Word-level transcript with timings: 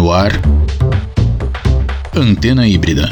No 0.00 0.14
ar, 0.14 0.32
Antena 2.16 2.66
Híbrida. 2.66 3.10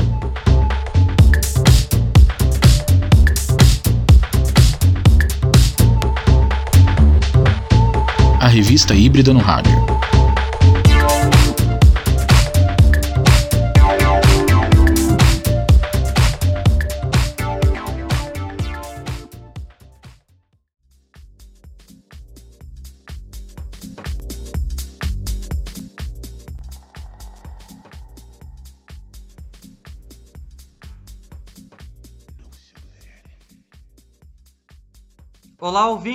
A 8.41 8.49
revista 8.49 8.95
híbrida 8.95 9.35
no 9.35 9.41
rádio. 9.41 9.98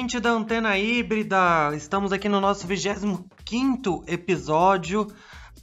Ouvinte 0.04 0.20
da 0.20 0.32
Antena 0.32 0.78
Híbrida! 0.78 1.72
Estamos 1.74 2.12
aqui 2.12 2.28
no 2.28 2.42
nosso 2.42 2.68
25 2.68 4.04
episódio 4.06 5.08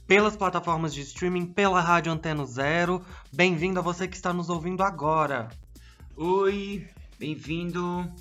pelas 0.07 0.35
plataformas 0.35 0.95
de 0.95 1.01
streaming, 1.01 1.45
pela 1.45 1.79
Rádio 1.79 2.11
Antena 2.11 2.43
Zero. 2.43 3.05
Bem-vindo 3.31 3.77
a 3.77 3.83
você 3.83 4.07
que 4.07 4.15
está 4.15 4.33
nos 4.33 4.49
ouvindo 4.49 4.81
agora. 4.81 5.47
Oi, 6.17 6.87
bem-vindo. 7.19 8.11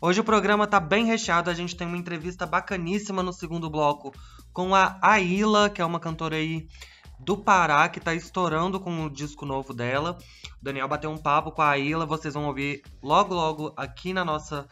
Hoje 0.00 0.20
o 0.20 0.24
programa 0.24 0.66
tá 0.66 0.80
bem 0.80 1.04
recheado, 1.04 1.48
a 1.48 1.54
gente 1.54 1.76
tem 1.76 1.86
uma 1.86 1.96
entrevista 1.96 2.44
bacaníssima 2.44 3.22
no 3.22 3.32
segundo 3.32 3.70
bloco 3.70 4.12
com 4.52 4.74
a 4.74 4.98
Aila, 5.00 5.70
que 5.70 5.80
é 5.80 5.84
uma 5.84 6.00
cantora 6.00 6.34
aí 6.34 6.66
do 7.20 7.36
Pará, 7.36 7.88
que 7.88 8.00
tá 8.00 8.12
estourando 8.12 8.80
com 8.80 9.04
o 9.04 9.10
disco 9.10 9.46
novo 9.46 9.72
dela. 9.72 10.18
O 10.60 10.64
Daniel 10.64 10.88
bateu 10.88 11.08
um 11.08 11.18
papo 11.18 11.52
com 11.52 11.62
a 11.62 11.68
Aila, 11.68 12.04
vocês 12.04 12.34
vão 12.34 12.46
ouvir 12.46 12.82
logo 13.00 13.32
logo 13.32 13.72
aqui 13.76 14.12
na 14.12 14.24
nossa 14.24 14.66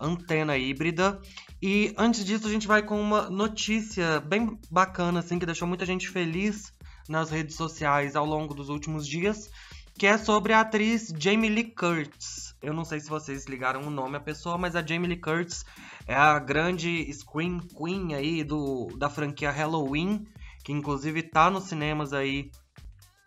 antena 0.00 0.56
híbrida. 0.56 1.20
E 1.62 1.94
antes 1.96 2.24
disso, 2.24 2.46
a 2.46 2.50
gente 2.50 2.66
vai 2.66 2.82
com 2.82 3.00
uma 3.00 3.30
notícia 3.30 4.20
bem 4.20 4.58
bacana, 4.70 5.20
assim, 5.20 5.38
que 5.38 5.46
deixou 5.46 5.66
muita 5.66 5.86
gente 5.86 6.08
feliz 6.08 6.72
nas 7.08 7.30
redes 7.30 7.56
sociais 7.56 8.16
ao 8.16 8.26
longo 8.26 8.54
dos 8.54 8.68
últimos 8.68 9.06
dias, 9.06 9.50
que 9.98 10.06
é 10.06 10.18
sobre 10.18 10.52
a 10.52 10.60
atriz 10.60 11.12
Jamie 11.18 11.50
Lee 11.50 11.74
Curtis. 11.74 12.54
Eu 12.62 12.74
não 12.74 12.84
sei 12.84 13.00
se 13.00 13.08
vocês 13.08 13.46
ligaram 13.46 13.82
o 13.82 13.90
nome 13.90 14.16
à 14.16 14.20
pessoa, 14.20 14.58
mas 14.58 14.74
a 14.74 14.84
Jamie 14.84 15.08
Lee 15.08 15.20
Curtis 15.20 15.64
é 16.06 16.14
a 16.14 16.38
grande 16.38 17.12
Scream 17.12 17.60
Queen 17.60 18.14
aí 18.14 18.42
do, 18.42 18.88
da 18.98 19.08
franquia 19.08 19.50
Halloween 19.50 20.26
que 20.66 20.72
inclusive 20.72 21.22
tá 21.22 21.48
nos 21.48 21.68
cinemas 21.68 22.12
aí 22.12 22.50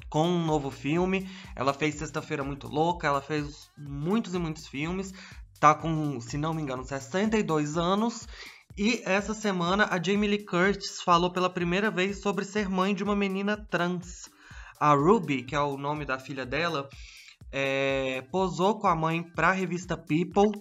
com 0.09 0.27
um 0.27 0.45
novo 0.45 0.69
filme. 0.69 1.29
Ela 1.55 1.73
fez 1.73 1.95
Sexta-feira 1.95 2.43
Muito 2.43 2.67
Louca, 2.67 3.07
ela 3.07 3.21
fez 3.21 3.71
muitos 3.77 4.33
e 4.33 4.37
muitos 4.37 4.67
filmes. 4.67 5.13
Tá 5.59 5.75
com, 5.75 6.21
se 6.21 6.37
não 6.37 6.53
me 6.53 6.61
engano, 6.61 6.85
62 6.85 7.77
anos. 7.77 8.27
E 8.77 9.01
essa 9.05 9.33
semana 9.33 9.87
a 9.91 10.01
Jamie 10.01 10.29
Lee 10.29 10.45
Curtis 10.45 11.01
falou 11.01 11.31
pela 11.31 11.49
primeira 11.49 11.91
vez 11.91 12.21
sobre 12.21 12.45
ser 12.45 12.69
mãe 12.69 12.95
de 12.95 13.03
uma 13.03 13.15
menina 13.15 13.57
trans. 13.69 14.29
A 14.79 14.93
Ruby, 14.93 15.43
que 15.43 15.53
é 15.53 15.59
o 15.59 15.77
nome 15.77 16.05
da 16.05 16.17
filha 16.17 16.45
dela, 16.45 16.87
é, 17.51 18.21
posou 18.31 18.79
com 18.79 18.87
a 18.87 18.95
mãe 18.95 19.21
para 19.21 19.49
a 19.49 19.53
revista 19.53 19.97
People 19.97 20.51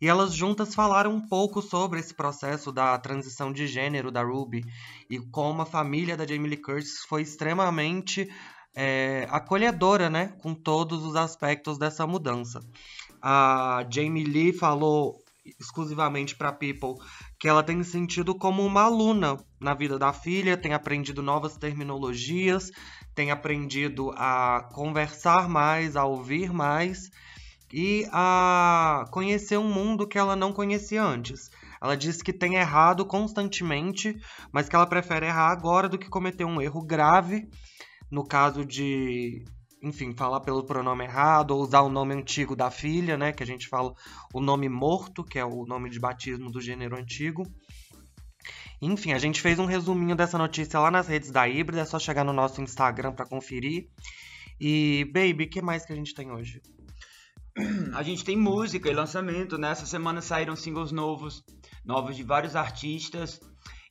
e 0.00 0.08
elas 0.08 0.34
juntas 0.34 0.74
falaram 0.74 1.14
um 1.14 1.28
pouco 1.28 1.62
sobre 1.62 2.00
esse 2.00 2.14
processo 2.14 2.72
da 2.72 2.98
transição 2.98 3.52
de 3.52 3.66
gênero 3.66 4.10
da 4.10 4.22
Ruby 4.22 4.64
e 5.08 5.18
como 5.18 5.62
a 5.62 5.66
família 5.66 6.16
da 6.16 6.26
Jamie 6.26 6.48
Lee 6.48 6.60
Curtis 6.60 7.04
foi 7.08 7.22
extremamente 7.22 8.28
é, 8.74 9.26
acolhedora, 9.30 10.08
né, 10.08 10.34
com 10.40 10.54
todos 10.54 11.04
os 11.04 11.16
aspectos 11.16 11.78
dessa 11.78 12.06
mudança. 12.06 12.60
A 13.22 13.84
Jamie 13.90 14.24
Lee 14.24 14.52
falou 14.52 15.16
exclusivamente 15.58 16.36
para 16.36 16.52
People 16.52 16.94
que 17.38 17.48
ela 17.48 17.62
tem 17.62 17.82
sentido 17.82 18.34
como 18.34 18.64
uma 18.64 18.82
aluna 18.82 19.36
na 19.60 19.74
vida 19.74 19.98
da 19.98 20.12
filha, 20.12 20.56
tem 20.56 20.74
aprendido 20.74 21.22
novas 21.22 21.56
terminologias, 21.56 22.70
tem 23.14 23.30
aprendido 23.30 24.12
a 24.16 24.68
conversar 24.72 25.48
mais, 25.48 25.96
a 25.96 26.04
ouvir 26.04 26.52
mais 26.52 27.10
e 27.72 28.06
a 28.12 29.04
conhecer 29.10 29.58
um 29.58 29.72
mundo 29.72 30.06
que 30.06 30.18
ela 30.18 30.34
não 30.34 30.52
conhecia 30.52 31.02
antes. 31.02 31.50
Ela 31.80 31.96
diz 31.96 32.20
que 32.22 32.32
tem 32.32 32.56
errado 32.56 33.06
constantemente, 33.06 34.16
mas 34.52 34.68
que 34.68 34.74
ela 34.74 34.86
prefere 34.86 35.26
errar 35.26 35.52
agora 35.52 35.88
do 35.88 35.98
que 35.98 36.08
cometer 36.08 36.44
um 36.44 36.60
erro 36.60 36.84
grave, 36.84 37.48
no 38.10 38.24
caso 38.24 38.64
de, 38.64 39.44
enfim, 39.82 40.14
falar 40.14 40.40
pelo 40.40 40.64
pronome 40.64 41.04
errado 41.04 41.52
ou 41.52 41.62
usar 41.62 41.80
o 41.80 41.88
nome 41.88 42.14
antigo 42.14 42.56
da 42.56 42.70
filha, 42.70 43.16
né, 43.16 43.32
que 43.32 43.42
a 43.42 43.46
gente 43.46 43.68
fala 43.68 43.94
o 44.32 44.40
nome 44.40 44.68
morto, 44.68 45.24
que 45.24 45.38
é 45.38 45.44
o 45.44 45.64
nome 45.66 45.90
de 45.90 45.98
batismo 45.98 46.50
do 46.50 46.60
gênero 46.60 46.96
antigo. 46.96 47.46
Enfim, 48.80 49.12
a 49.12 49.18
gente 49.18 49.40
fez 49.40 49.58
um 49.58 49.64
resuminho 49.64 50.14
dessa 50.14 50.38
notícia 50.38 50.78
lá 50.78 50.90
nas 50.90 51.08
redes 51.08 51.30
da 51.30 51.48
Híbrida, 51.48 51.82
é 51.82 51.84
só 51.84 51.98
chegar 51.98 52.24
no 52.24 52.32
nosso 52.32 52.60
Instagram 52.62 53.12
para 53.12 53.26
conferir. 53.26 53.88
E, 54.60 55.04
baby, 55.12 55.44
o 55.44 55.50
que 55.50 55.62
mais 55.62 55.84
que 55.84 55.92
a 55.92 55.96
gente 55.96 56.14
tem 56.14 56.30
hoje? 56.30 56.60
A 57.92 58.04
gente 58.04 58.24
tem 58.24 58.36
música 58.36 58.88
e 58.88 58.94
lançamento, 58.94 59.58
né? 59.58 59.70
Essa 59.72 59.86
semana 59.86 60.20
saíram 60.20 60.54
singles 60.54 60.92
novos, 60.92 61.44
novos 61.84 62.16
de 62.16 62.22
vários 62.22 62.54
artistas. 62.54 63.40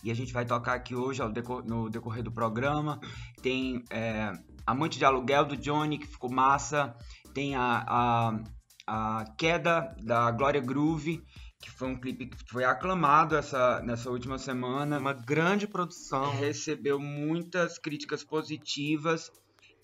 E 0.03 0.11
a 0.11 0.13
gente 0.13 0.31
vai 0.31 0.45
tocar 0.45 0.73
aqui 0.73 0.95
hoje 0.95 1.21
no 1.65 1.89
decorrer 1.89 2.23
do 2.23 2.31
programa. 2.31 2.99
Tem 3.41 3.83
é, 3.89 4.31
Amante 4.67 4.99
de 4.99 5.05
Aluguel 5.05 5.45
do 5.45 5.55
Johnny, 5.55 5.97
que 5.97 6.05
ficou 6.05 6.29
massa. 6.29 6.93
Tem 7.33 7.55
a, 7.55 7.85
a, 7.87 8.39
a 8.85 9.25
Queda 9.37 9.95
da 10.03 10.29
Glória 10.29 10.59
Groove, 10.59 11.23
que 11.61 11.71
foi 11.71 11.87
um 11.87 11.95
clipe 11.97 12.25
que 12.25 12.37
foi 12.51 12.65
aclamado 12.65 13.37
essa, 13.37 13.81
nessa 13.81 14.09
última 14.11 14.37
semana. 14.37 14.99
Uma 14.99 15.13
grande 15.13 15.65
produção. 15.65 16.37
Recebeu 16.37 16.99
muitas 16.99 17.79
críticas 17.79 18.25
positivas 18.25 19.31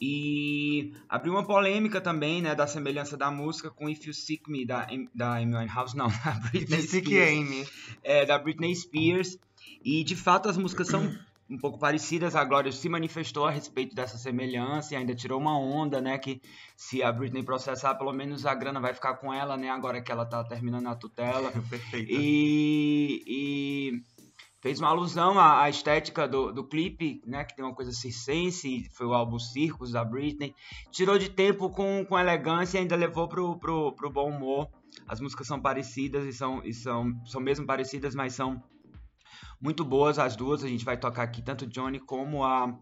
e 0.01 0.93
abriu 1.07 1.31
uma 1.31 1.45
polêmica 1.45 2.01
também, 2.01 2.41
né, 2.41 2.53
da 2.53 2.67
semelhança 2.67 3.15
da 3.15 3.31
música 3.31 3.69
com 3.69 3.89
If 3.89 4.05
You 4.05 4.13
Seek 4.13 4.51
Me, 4.51 4.65
da, 4.65 4.85
da 5.15 5.37
Amy 5.37 5.55
Winehouse, 5.55 5.95
não, 5.95 6.07
da 6.25 6.31
Britney 6.51 6.81
Spears. 6.81 7.29
Amy. 7.29 7.67
É, 8.03 8.25
da 8.25 8.37
Britney 8.37 8.75
Spears. 8.75 9.37
E, 9.81 10.03
de 10.03 10.17
fato, 10.17 10.49
as 10.49 10.57
músicas 10.57 10.87
são 10.87 11.09
um 11.49 11.57
pouco 11.57 11.77
parecidas. 11.77 12.35
A 12.35 12.43
Glória 12.43 12.71
se 12.71 12.87
manifestou 12.89 13.45
a 13.45 13.51
respeito 13.51 13.95
dessa 13.95 14.17
semelhança 14.17 14.93
e 14.93 14.97
ainda 14.97 15.13
tirou 15.13 15.39
uma 15.39 15.57
onda, 15.57 16.01
né? 16.01 16.17
Que 16.17 16.41
se 16.75 17.03
a 17.03 17.11
Britney 17.11 17.43
processar, 17.43 17.95
pelo 17.95 18.13
menos 18.13 18.45
a 18.45 18.53
grana 18.53 18.79
vai 18.79 18.93
ficar 18.93 19.15
com 19.15 19.33
ela, 19.33 19.57
né? 19.57 19.69
Agora 19.69 20.01
que 20.01 20.11
ela 20.11 20.25
tá 20.25 20.43
terminando 20.43 20.87
a 20.87 20.95
tutela. 20.95 21.51
Perfeito. 21.69 22.11
E, 22.11 23.23
e 23.27 24.01
fez 24.61 24.79
uma 24.79 24.89
alusão 24.89 25.37
à, 25.37 25.63
à 25.63 25.69
estética 25.69 26.27
do, 26.27 26.51
do 26.51 26.67
clipe, 26.67 27.21
né? 27.25 27.43
Que 27.43 27.55
tem 27.55 27.65
uma 27.65 27.75
coisa 27.75 27.91
circense, 27.91 28.89
foi 28.91 29.05
o 29.05 29.13
álbum 29.13 29.37
Circus 29.37 29.91
da 29.91 30.03
Britney. 30.03 30.55
Tirou 30.91 31.17
de 31.17 31.29
tempo 31.29 31.69
com, 31.69 32.05
com 32.05 32.17
elegância 32.17 32.77
e 32.77 32.81
ainda 32.81 32.95
levou 32.95 33.27
pro, 33.27 33.57
pro, 33.59 33.93
pro 33.93 34.09
bom 34.09 34.29
humor. 34.29 34.69
As 35.07 35.19
músicas 35.19 35.47
são 35.47 35.59
parecidas 35.59 36.25
e 36.25 36.31
são, 36.31 36.63
e 36.63 36.73
são, 36.73 37.13
são 37.25 37.41
mesmo 37.41 37.65
parecidas, 37.65 38.15
mas 38.15 38.33
são 38.33 38.61
muito 39.63 39.85
boas 39.85 40.19
as 40.19 40.35
duas. 40.35 40.61
A 40.61 40.67
gente 40.67 40.83
vai 40.83 40.97
tocar 40.97 41.23
aqui 41.23 41.41
tanto 41.41 41.65
Johnny 41.65 41.99
como 41.99 42.43
a 42.43 42.77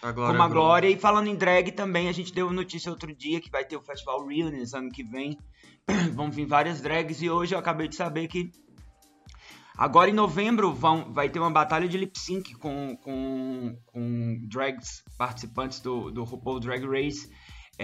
a 0.00 0.12
Glória, 0.12 0.32
como 0.32 0.42
a 0.42 0.48
Glória. 0.48 0.88
E 0.88 0.96
falando 0.96 1.26
em 1.26 1.36
drag 1.36 1.72
também, 1.72 2.08
a 2.08 2.12
gente 2.12 2.32
deu 2.32 2.50
notícia 2.50 2.90
outro 2.90 3.14
dia 3.14 3.40
que 3.40 3.50
vai 3.50 3.64
ter 3.64 3.76
o 3.76 3.82
Festival 3.82 4.26
Realness 4.26 4.72
ano 4.72 4.90
que 4.90 5.02
vem. 5.02 5.36
Vão 6.14 6.30
vir 6.30 6.46
várias 6.46 6.80
drags 6.80 7.20
e 7.20 7.28
hoje 7.28 7.54
eu 7.54 7.58
acabei 7.58 7.88
de 7.88 7.96
saber 7.96 8.26
que 8.28 8.50
agora 9.76 10.08
em 10.08 10.14
novembro 10.14 10.72
vão, 10.72 11.12
vai 11.12 11.28
ter 11.28 11.40
uma 11.40 11.50
batalha 11.50 11.88
de 11.88 11.98
lip 11.98 12.16
sync 12.16 12.54
com, 12.54 12.96
com, 13.02 13.76
com 13.86 14.46
drags 14.48 15.02
participantes 15.18 15.80
do, 15.80 16.10
do 16.10 16.24
RuPaul 16.24 16.60
Drag 16.60 16.84
Race. 16.86 17.28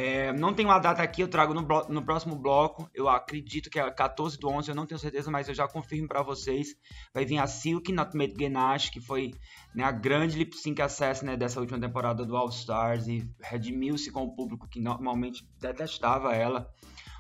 É, 0.01 0.33
não 0.33 0.55
tem 0.55 0.65
uma 0.65 0.79
data 0.79 1.03
aqui, 1.03 1.23
eu 1.23 1.27
trago 1.27 1.53
no, 1.53 1.67
no, 1.89 2.05
próximo 2.05 2.37
bloco. 2.37 2.89
Eu 2.95 3.09
acredito 3.09 3.69
que 3.69 3.81
é 3.81 3.91
14 3.91 4.39
do 4.39 4.49
11, 4.49 4.69
eu 4.69 4.75
não 4.77 4.87
tenho 4.87 4.97
certeza, 4.97 5.29
mas 5.29 5.49
eu 5.49 5.55
já 5.57 5.67
confirmo 5.67 6.07
para 6.07 6.23
vocês. 6.23 6.69
Vai 7.13 7.25
vir 7.25 7.39
a 7.39 7.49
Silk 7.49 7.93
Nutmeg 7.93 8.33
Ganache, 8.33 8.93
que 8.93 9.01
foi 9.01 9.33
né, 9.75 9.83
a 9.83 9.91
grande 9.91 10.39
lip 10.39 10.55
sync 10.57 10.81
access 10.81 11.25
né, 11.25 11.37
dessa 11.37 11.59
última 11.59 11.81
temporada 11.81 12.25
do 12.25 12.37
All 12.37 12.49
Stars 12.49 13.09
e 13.09 13.29
redimiu-se 13.43 14.13
com 14.13 14.23
o 14.23 14.37
público 14.37 14.69
que 14.69 14.81
normalmente 14.81 15.45
detestava 15.61 16.33
ela. 16.33 16.71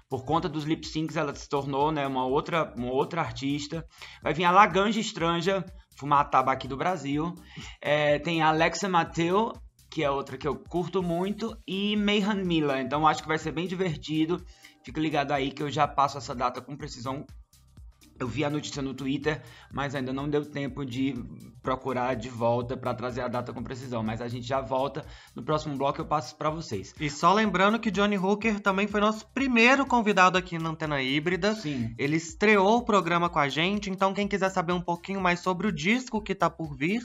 Por 0.08 0.24
conta 0.24 0.48
dos 0.48 0.62
lip 0.62 0.86
syncs, 0.86 1.16
ela 1.16 1.34
se 1.34 1.48
tornou 1.48 1.90
né, 1.90 2.06
uma, 2.06 2.26
outra, 2.26 2.72
uma 2.76 2.92
outra 2.92 3.22
artista. 3.22 3.84
Vai 4.22 4.32
vir 4.32 4.44
a 4.44 4.52
Laganja 4.52 5.00
Estranja, 5.00 5.64
fumar 5.96 6.30
tabaco 6.30 6.68
do 6.68 6.76
Brasil. 6.76 7.34
É, 7.80 8.20
tem 8.20 8.40
a 8.40 8.50
Alexa 8.50 8.88
Mateu 8.88 9.52
que 9.98 10.04
é 10.04 10.08
outra 10.08 10.38
que 10.38 10.46
eu 10.46 10.54
curto 10.54 11.02
muito, 11.02 11.58
e 11.66 11.96
Mayhan 11.96 12.44
Mila. 12.44 12.80
Então 12.80 13.04
acho 13.04 13.20
que 13.20 13.26
vai 13.26 13.36
ser 13.36 13.50
bem 13.50 13.66
divertido. 13.66 14.40
Fica 14.84 15.00
ligado 15.00 15.32
aí 15.32 15.50
que 15.50 15.60
eu 15.60 15.68
já 15.68 15.88
passo 15.88 16.18
essa 16.18 16.36
data 16.36 16.60
com 16.60 16.76
precisão 16.76 17.26
Eu 18.20 18.26
vi 18.26 18.44
a 18.44 18.50
notícia 18.50 18.82
no 18.82 18.94
Twitter, 18.94 19.40
mas 19.72 19.94
ainda 19.94 20.12
não 20.12 20.28
deu 20.28 20.44
tempo 20.44 20.84
de 20.84 21.14
procurar 21.62 22.14
de 22.14 22.28
volta 22.28 22.76
para 22.76 22.92
trazer 22.92 23.20
a 23.20 23.28
data 23.28 23.52
com 23.52 23.62
precisão. 23.62 24.02
Mas 24.02 24.20
a 24.20 24.26
gente 24.26 24.46
já 24.46 24.60
volta. 24.60 25.04
No 25.36 25.42
próximo 25.42 25.76
bloco 25.76 26.00
eu 26.00 26.06
passo 26.06 26.36
para 26.36 26.50
vocês. 26.50 26.92
E 27.00 27.08
só 27.08 27.32
lembrando 27.32 27.78
que 27.78 27.90
Johnny 27.90 28.18
Hooker 28.18 28.60
também 28.60 28.88
foi 28.88 29.00
nosso 29.00 29.26
primeiro 29.28 29.86
convidado 29.86 30.36
aqui 30.36 30.58
na 30.58 30.70
Antena 30.70 31.00
Híbrida. 31.00 31.54
Sim. 31.54 31.94
Ele 31.96 32.16
estreou 32.16 32.78
o 32.78 32.84
programa 32.84 33.28
com 33.28 33.38
a 33.38 33.48
gente, 33.48 33.88
então 33.88 34.12
quem 34.12 34.26
quiser 34.26 34.50
saber 34.50 34.72
um 34.72 34.82
pouquinho 34.82 35.20
mais 35.20 35.40
sobre 35.40 35.68
o 35.68 35.72
disco 35.72 36.20
que 36.20 36.34
tá 36.34 36.50
por 36.50 36.76
vir, 36.76 37.02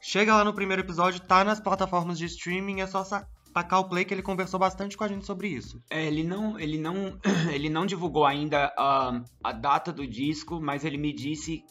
chega 0.00 0.34
lá 0.34 0.44
no 0.44 0.54
primeiro 0.54 0.82
episódio, 0.82 1.20
tá 1.20 1.44
nas 1.44 1.60
plataformas 1.60 2.18
de 2.18 2.26
streaming, 2.26 2.80
é 2.80 2.86
só 2.86 3.04
tacar 3.52 3.80
o 3.80 3.88
play 3.88 4.04
que 4.04 4.14
ele 4.14 4.22
conversou 4.22 4.58
bastante 4.58 4.96
com 4.96 5.04
a 5.04 5.08
gente 5.08 5.26
sobre 5.26 5.48
isso. 5.48 5.82
É, 5.90 6.06
ele 6.06 6.22
não, 6.22 6.58
ele 6.58 6.78
não, 6.78 7.18
ele 7.52 7.68
não 7.68 7.84
divulgou 7.84 8.24
ainda 8.24 8.72
a, 8.76 9.20
a 9.42 9.52
data 9.52 9.92
do 9.92 10.06
disco, 10.06 10.60
mas 10.60 10.84
ele 10.84 10.96
me 10.96 11.12
disse 11.12 11.64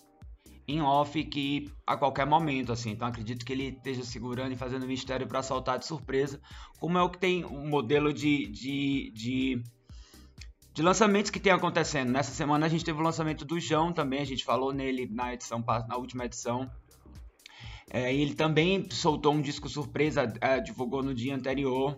em 0.68 0.82
off 0.82 1.24
que 1.24 1.72
a 1.86 1.98
qualquer 1.98 2.28
momento, 2.28 2.72
assim. 2.72 2.92
Então 2.92 3.08
acredito 3.08 3.44
que 3.44 3.52
ele 3.52 3.70
esteja 3.70 4.04
segurando 4.04 4.54
e 4.54 4.58
fazendo 4.58 4.86
mistério 4.86 5.28
para 5.28 5.42
soltar 5.42 5.80
de 5.80 5.88
surpresa, 5.88 6.40
como 6.80 6.98
é 6.98 7.02
o 7.02 7.10
que 7.10 7.18
tem 7.18 7.44
um 7.44 7.68
modelo 7.68 8.14
de, 8.14 8.48
de, 8.48 9.12
de, 9.12 9.64
de, 10.74 10.82
lançamentos 10.84 11.32
que 11.32 11.40
tem 11.40 11.52
acontecendo. 11.52 12.12
Nessa 12.12 12.32
semana 12.32 12.68
a 12.68 12.70
gente 12.70 12.86
teve 12.86 13.00
o 13.00 13.04
lançamento 13.04 13.46
do 13.46 13.60
João 13.60 13.92
também, 13.92 14.22
a 14.22 14.26
gente 14.26 14.46
falou 14.46 14.72
nele 14.72 15.08
na 15.12 15.34
edição 15.34 15.64
na 15.88 15.98
última 15.98 16.26
edição. 16.26 16.70
É, 17.90 18.14
ele 18.14 18.36
também 18.36 18.88
soltou 18.92 19.34
um 19.34 19.42
disco 19.42 19.68
surpresa, 19.68 20.32
é, 20.42 20.60
divulgou 20.60 21.02
no 21.02 21.14
dia 21.14 21.36
anterior. 21.36 21.98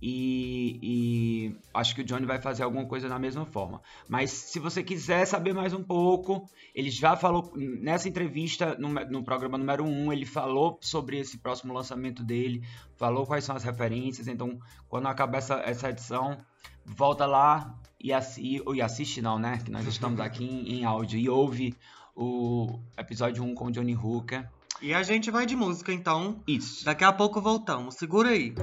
E, 0.00 0.78
e, 0.82 1.56
acho 1.72 1.94
que 1.94 2.02
o 2.02 2.04
Johnny 2.04 2.26
vai 2.26 2.38
fazer 2.38 2.62
alguma 2.62 2.84
coisa 2.84 3.08
da 3.08 3.18
mesma 3.18 3.46
forma. 3.46 3.80
Mas 4.08 4.30
se 4.30 4.58
você 4.58 4.82
quiser 4.82 5.24
saber 5.24 5.54
mais 5.54 5.72
um 5.72 5.82
pouco, 5.82 6.46
ele 6.74 6.90
já 6.90 7.16
falou 7.16 7.50
nessa 7.54 8.08
entrevista 8.08 8.76
no, 8.78 8.88
no 8.88 9.24
programa 9.24 9.56
número 9.56 9.84
1, 9.84 10.12
ele 10.12 10.26
falou 10.26 10.78
sobre 10.82 11.18
esse 11.18 11.38
próximo 11.38 11.72
lançamento 11.72 12.22
dele, 12.22 12.62
falou 12.96 13.26
quais 13.26 13.44
são 13.44 13.56
as 13.56 13.64
referências. 13.64 14.28
Então, 14.28 14.58
quando 14.86 15.06
acabar 15.06 15.38
essa, 15.38 15.54
essa 15.64 15.88
edição, 15.88 16.36
volta 16.84 17.24
lá 17.24 17.74
e, 17.98 18.12
assi, 18.12 18.62
e 18.74 18.82
assiste, 18.82 19.22
não, 19.22 19.38
né? 19.38 19.62
Que 19.64 19.70
nós 19.70 19.86
estamos 19.86 20.20
aqui 20.20 20.44
em, 20.44 20.80
em 20.80 20.84
áudio 20.84 21.18
e 21.18 21.28
ouve 21.28 21.74
o 22.14 22.78
episódio 22.98 23.42
1 23.42 23.54
com 23.54 23.66
o 23.66 23.72
Johnny 23.72 23.96
Hooker 23.96 24.46
e 24.80 24.94
a 24.94 25.02
gente 25.02 25.30
vai 25.30 25.46
de 25.46 25.56
música 25.56 25.92
então. 25.92 26.36
Isso. 26.46 26.84
Daqui 26.84 27.04
a 27.04 27.12
pouco 27.12 27.40
voltamos. 27.40 27.94
Segura 27.94 28.30
aí. 28.30 28.54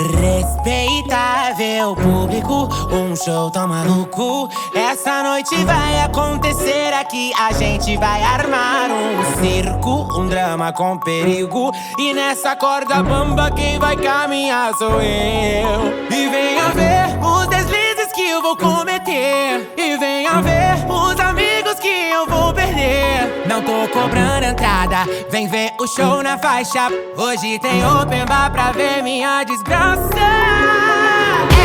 Respeitável 0.00 1.96
público, 1.96 2.68
um 2.94 3.16
show 3.16 3.50
tão 3.50 3.66
maluco. 3.66 4.48
Essa 4.72 5.24
noite 5.24 5.56
vai 5.64 6.02
acontecer 6.02 6.92
aqui. 6.94 7.32
A 7.34 7.52
gente 7.52 7.96
vai 7.96 8.22
armar 8.22 8.90
um 8.92 9.42
circo, 9.42 10.06
um 10.16 10.28
drama 10.28 10.72
com 10.72 10.98
perigo. 11.00 11.72
E 11.98 12.14
nessa 12.14 12.54
corda 12.54 13.02
bamba, 13.02 13.50
quem 13.50 13.80
vai 13.80 13.96
caminhar 13.96 14.72
sou 14.74 15.02
eu. 15.02 16.08
E 16.12 16.28
venha 16.28 16.68
ver 16.68 17.18
os 17.20 17.48
deslizes 17.48 17.87
eu 18.28 18.42
vou 18.42 18.56
cometer. 18.56 19.72
E 19.76 19.96
venha 19.96 20.40
ver 20.42 20.74
os 20.88 21.18
amigos 21.18 21.74
que 21.80 22.10
eu 22.12 22.26
vou 22.26 22.52
perder. 22.52 23.44
Não 23.46 23.62
tô 23.62 23.88
cobrando 23.88 24.44
entrada, 24.44 24.98
vem 25.30 25.48
ver 25.48 25.72
o 25.80 25.86
show 25.86 26.22
na 26.22 26.38
faixa. 26.38 26.88
Hoje 27.16 27.58
tem 27.58 27.84
open 27.84 28.24
bar 28.26 28.50
pra 28.50 28.72
ver 28.72 29.02
minha 29.02 29.42
desgraça. 29.44 30.08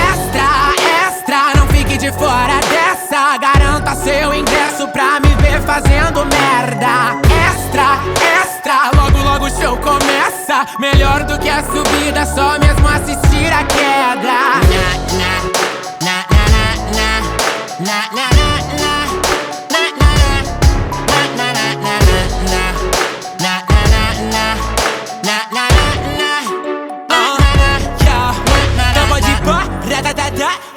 Extra, 0.10 1.08
extra, 1.08 1.60
não 1.60 1.68
fique 1.68 1.98
de 1.98 2.12
fora 2.14 2.60
dessa. 2.70 3.38
Garanta 3.38 3.96
seu 3.96 4.34
ingresso 4.34 4.88
pra 4.90 5.20
me 5.20 5.30
ver 5.42 5.62
fazendo 5.62 6.26
merda. 6.26 7.20
Extra, 7.50 8.00
extra, 8.40 8.92
logo 8.96 9.18
logo 9.24 9.46
o 9.46 9.62
show 9.62 9.78
começa. 9.78 10.66
Melhor 10.80 11.24
do 11.24 11.38
que 11.40 11.50
a 11.50 11.64
subida, 11.64 12.26
só 12.26 12.58
mesmo 12.60 12.88
assistir 12.88 13.52
a 13.52 13.64
queda. 13.66 14.63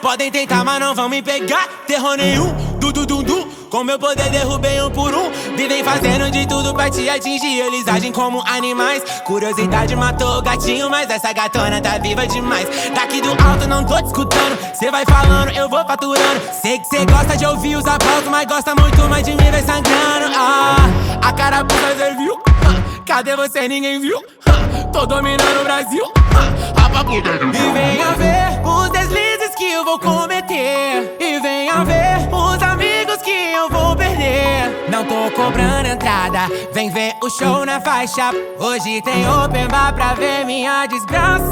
Podem 0.06 0.30
tentar, 0.30 0.62
mas 0.62 0.78
não 0.78 0.94
vão 0.94 1.08
me 1.08 1.20
pegar. 1.20 1.66
Terror 1.84 2.16
nenhum, 2.16 2.54
du 2.78 2.92
du 2.92 3.04
du 3.04 3.24
du. 3.24 3.44
Com 3.68 3.82
meu 3.82 3.98
poder 3.98 4.30
derrubei 4.30 4.80
um 4.80 4.88
por 4.88 5.12
um. 5.12 5.32
Vivem 5.56 5.82
fazendo 5.82 6.30
de 6.30 6.46
tudo 6.46 6.72
pra 6.72 6.88
te 6.88 7.10
atingir. 7.10 7.58
Eles 7.58 7.88
agem 7.88 8.12
como 8.12 8.40
animais. 8.46 9.02
Curiosidade 9.24 9.96
matou 9.96 10.38
o 10.38 10.42
gatinho, 10.42 10.88
mas 10.88 11.10
essa 11.10 11.32
gatona 11.32 11.80
tá 11.80 11.98
viva 11.98 12.24
demais. 12.24 12.68
Daqui 12.94 13.20
do 13.20 13.30
alto 13.30 13.66
não 13.66 13.82
tô 13.82 14.00
te 14.00 14.06
escutando. 14.06 14.76
Cê 14.76 14.92
vai 14.92 15.04
falando, 15.04 15.50
eu 15.56 15.68
vou 15.68 15.84
faturando. 15.84 16.40
Sei 16.52 16.78
que 16.78 16.84
cê 16.84 17.04
gosta 17.04 17.36
de 17.36 17.44
ouvir 17.44 17.74
os 17.74 17.84
aplausos, 17.84 18.28
mas 18.30 18.46
gosta 18.46 18.76
muito 18.76 19.02
mais 19.08 19.24
de 19.24 19.32
mim, 19.32 19.50
vai 19.50 19.62
sangrando. 19.62 20.32
Ah, 20.36 20.76
a 21.20 21.32
cara 21.32 21.66
cê 21.98 22.14
viu? 22.14 22.38
Cadê 23.04 23.34
você? 23.34 23.66
Ninguém 23.66 23.98
viu? 23.98 24.22
Tô 24.92 25.04
dominando 25.04 25.62
o 25.62 25.64
Brasil. 25.64 26.04
E 27.08 27.72
venha 27.72 28.12
ver 28.12 28.60
os 28.64 28.88
deslizes 28.90 29.35
que 29.56 29.72
eu 29.72 29.84
vou 29.84 29.98
cometer. 29.98 31.16
E 31.18 31.40
venha 31.40 31.82
ver 31.84 32.28
os 32.30 32.62
amigos 32.62 33.16
que 33.22 33.30
eu 33.30 33.70
vou 33.70 33.96
perder. 33.96 34.86
Não 34.90 35.04
tô 35.04 35.30
cobrando 35.34 35.88
entrada, 35.88 36.40
vem 36.72 36.90
ver 36.90 37.14
o 37.22 37.30
show 37.30 37.64
na 37.64 37.80
faixa. 37.80 38.30
Hoje 38.58 39.00
tem 39.02 39.26
open 39.28 39.66
bar 39.68 39.94
pra 39.94 40.12
ver 40.12 40.44
minha 40.44 40.86
desgraça. 40.86 41.46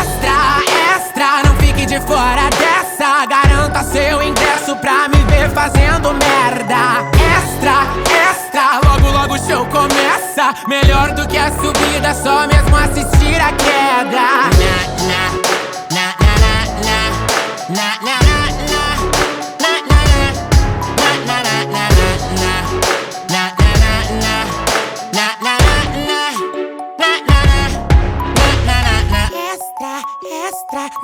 Extra, 0.00 0.94
extra, 0.94 1.42
não 1.44 1.56
fique 1.56 1.84
de 1.84 2.00
fora 2.02 2.48
dessa. 2.50 3.26
Garanta 3.26 3.82
seu 3.82 4.22
ingresso 4.22 4.76
pra 4.76 5.08
me 5.08 5.18
ver 5.24 5.50
fazendo 5.50 6.14
merda. 6.14 7.02
Extra, 7.36 7.82
extra, 8.30 8.80
logo 8.88 9.10
logo 9.10 9.34
o 9.34 9.38
show 9.38 9.66
começa. 9.66 10.54
Melhor 10.68 11.12
do 11.14 11.26
que 11.26 11.36
a 11.36 11.50
subida, 11.50 12.14
só 12.14 12.46
mesmo 12.46 12.76
assistir 12.76 13.40
a 13.40 13.52
queda. 13.52 14.57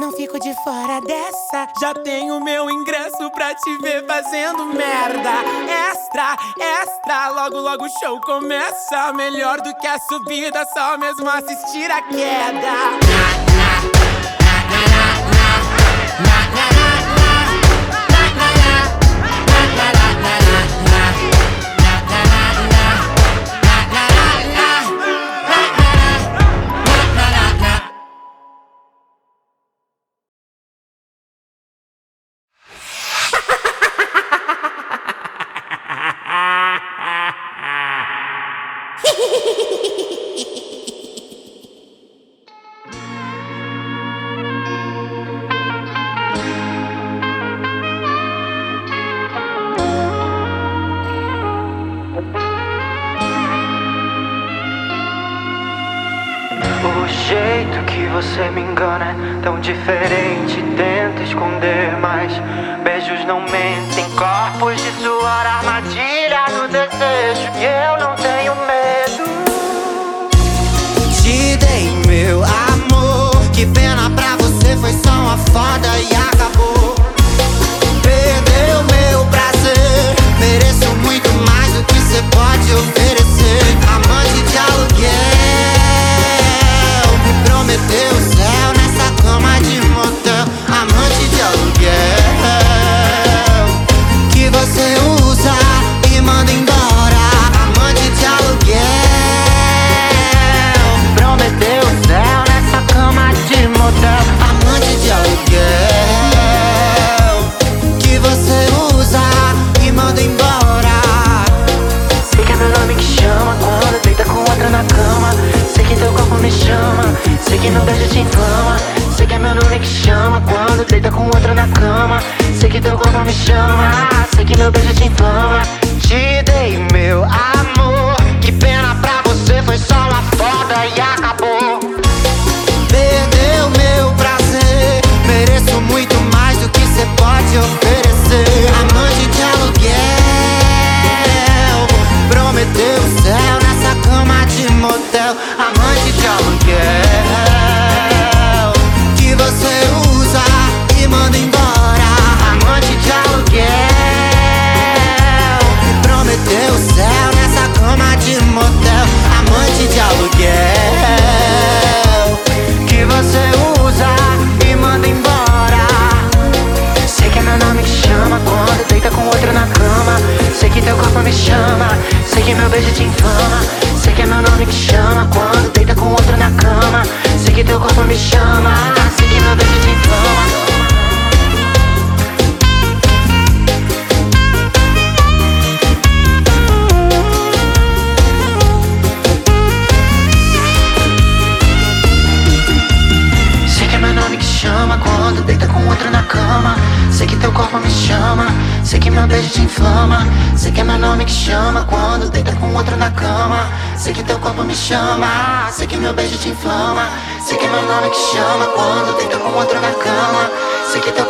Não 0.04 0.12
fico 0.12 0.38
de 0.38 0.52
fora 0.62 1.00
dessa. 1.00 1.66
Já 1.80 1.94
tenho 1.94 2.38
meu 2.44 2.68
ingresso 2.68 3.30
pra 3.30 3.54
te 3.54 3.78
ver 3.78 4.04
fazendo 4.06 4.66
merda. 4.66 5.30
Extra, 5.90 6.36
extra, 6.60 7.28
logo 7.30 7.58
logo 7.58 7.86
o 7.86 7.88
show 7.88 8.20
começa. 8.20 9.14
Melhor 9.14 9.62
do 9.62 9.74
que 9.76 9.86
a 9.86 9.98
subida, 10.00 10.62
só 10.74 10.98
mesmo 10.98 11.26
assistir 11.30 11.90
a 11.90 12.02
queda. 12.02 12.60
Na, 13.16 15.08
na, 15.08 15.13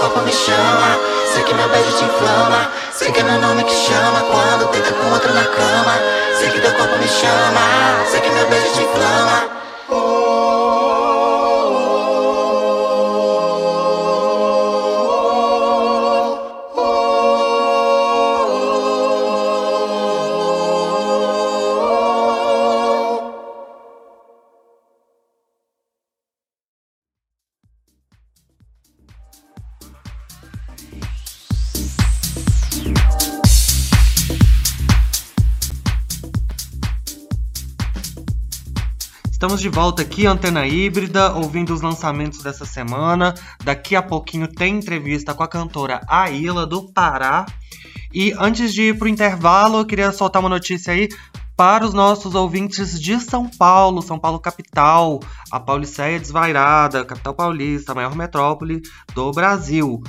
corpo 0.05 0.21
me 0.21 0.33
chama, 0.33 0.99
sei 1.33 1.43
que 1.45 1.55
meu 1.55 1.69
beijo 1.69 1.97
te 1.97 2.05
inflama. 2.05 2.71
Sei 2.93 3.11
que 3.11 3.21
é 3.21 3.23
meu 3.23 3.41
nome 3.41 3.65
que 3.65 3.75
chama 3.75 4.21
quando 4.21 4.71
deita 4.71 4.93
com 4.93 5.11
outro 5.11 5.33
na 5.33 5.45
cama. 5.45 5.95
Sei 6.39 6.51
que 6.51 6.61
teu 6.61 6.73
corpo 6.75 6.97
me 6.99 7.09
chama, 7.09 8.05
sei 8.11 8.21
que 8.21 8.31
meu 8.31 8.47
beijo 8.49 8.73
te 8.75 8.83
inflama. 8.83 9.55
Estamos 39.55 39.73
de 39.73 39.81
volta 39.81 40.03
aqui, 40.03 40.27
Antena 40.27 40.67
Híbrida, 40.67 41.33
ouvindo 41.33 41.73
os 41.73 41.81
lançamentos 41.81 42.43
dessa 42.43 42.65
semana. 42.65 43.35
Daqui 43.63 43.95
a 43.95 44.03
pouquinho 44.03 44.49
tem 44.49 44.79
entrevista 44.79 45.33
com 45.33 45.45
a 45.45 45.49
cantora 45.49 46.01
Aila, 46.09 46.67
do 46.67 46.93
Pará. 46.93 47.47
E 48.13 48.35
antes 48.37 48.75
de 48.75 48.89
ir 48.89 48.99
pro 48.99 49.07
intervalo, 49.07 49.79
eu 49.79 49.87
queria 49.87 50.11
soltar 50.11 50.43
uma 50.43 50.49
notícia 50.49 50.93
aí 50.93 51.09
para 51.57 51.87
os 51.87 51.95
nossos 51.95 52.35
ouvintes 52.35 53.01
de 53.01 53.21
São 53.21 53.49
Paulo, 53.49 54.03
São 54.03 54.19
Paulo 54.19 54.41
capital, 54.41 55.21
a 55.53 55.61
Pauliceia 55.61 56.19
Desvairada, 56.19 57.05
capital 57.05 57.33
paulista, 57.33 57.93
a 57.93 57.95
maior 57.95 58.17
metrópole 58.17 58.83
do 59.15 59.31
Brasil. 59.31 60.03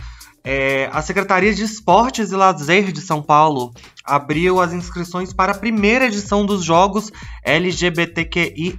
É, 0.44 0.90
a 0.92 1.04
Secretaria 1.04 1.54
de 1.54 1.64
Esportes 1.64 2.32
e 2.32 2.36
Lazer 2.36 2.92
de 2.92 3.02
São 3.02 3.22
Paulo 3.22 3.72
abriu 4.06 4.62
as 4.62 4.72
inscrições 4.74 5.34
para 5.34 5.54
a 5.54 5.58
primeira 5.58 6.06
edição 6.06 6.46
dos 6.46 6.64
Jogos 6.64 7.12
LGBTQIAP+. 7.44 8.78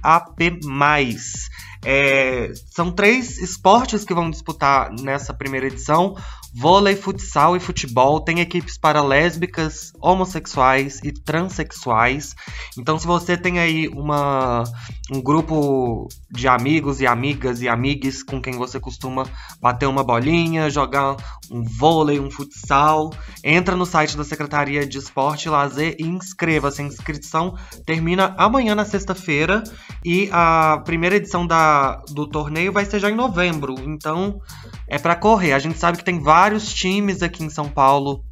É, 1.85 2.51
são 2.69 2.91
três 2.91 3.37
esportes 3.37 4.03
que 4.03 4.13
vão 4.13 4.29
disputar 4.29 4.91
nessa 4.91 5.33
primeira 5.33 5.67
edição: 5.67 6.15
vôlei, 6.53 6.95
futsal 6.95 7.55
e 7.55 7.59
futebol. 7.59 8.19
Tem 8.19 8.39
equipes 8.39 8.77
para 8.77 9.01
lésbicas, 9.01 9.93
homossexuais 10.01 10.99
e 11.03 11.11
transexuais. 11.11 12.35
Então, 12.77 12.97
se 12.97 13.05
você 13.05 13.37
tem 13.37 13.59
aí 13.59 13.87
uma, 13.89 14.63
um 15.11 15.21
grupo 15.21 16.07
de 16.31 16.47
amigos 16.47 16.99
e 16.99 17.07
amigas 17.07 17.61
e 17.61 17.69
amigues 17.69 18.23
com 18.23 18.41
quem 18.41 18.53
você 18.53 18.79
costuma 18.79 19.25
bater 19.61 19.87
uma 19.87 20.03
bolinha, 20.03 20.69
jogar 20.69 21.15
um 21.51 21.63
vôlei, 21.63 22.19
um 22.19 22.31
futsal, 22.31 23.13
entra 23.43 23.75
no 23.75 23.85
site 23.85 24.17
da 24.17 24.23
Secretaria 24.23 24.85
de 24.85 24.97
Esporte 25.17 25.49
Lazer 25.49 25.95
e 25.97 26.03
inscreva-se. 26.03 26.79
A 26.79 26.85
inscrição 26.85 27.55
termina 27.87 28.35
amanhã 28.37 28.75
na 28.75 28.85
sexta-feira 28.85 29.63
e 30.05 30.29
a 30.31 30.79
primeira 30.85 31.15
edição 31.15 31.47
da 31.47 32.03
do 32.11 32.27
torneio 32.27 32.71
vai 32.71 32.85
ser 32.85 32.99
já 32.99 33.09
em 33.09 33.15
novembro. 33.15 33.73
Então 33.79 34.39
é 34.87 34.99
para 34.99 35.15
correr. 35.15 35.53
A 35.53 35.59
gente 35.59 35.79
sabe 35.79 35.97
que 35.97 36.03
tem 36.03 36.21
vários 36.21 36.71
times 36.71 37.23
aqui 37.23 37.43
em 37.43 37.49
São 37.49 37.67
Paulo 37.67 38.23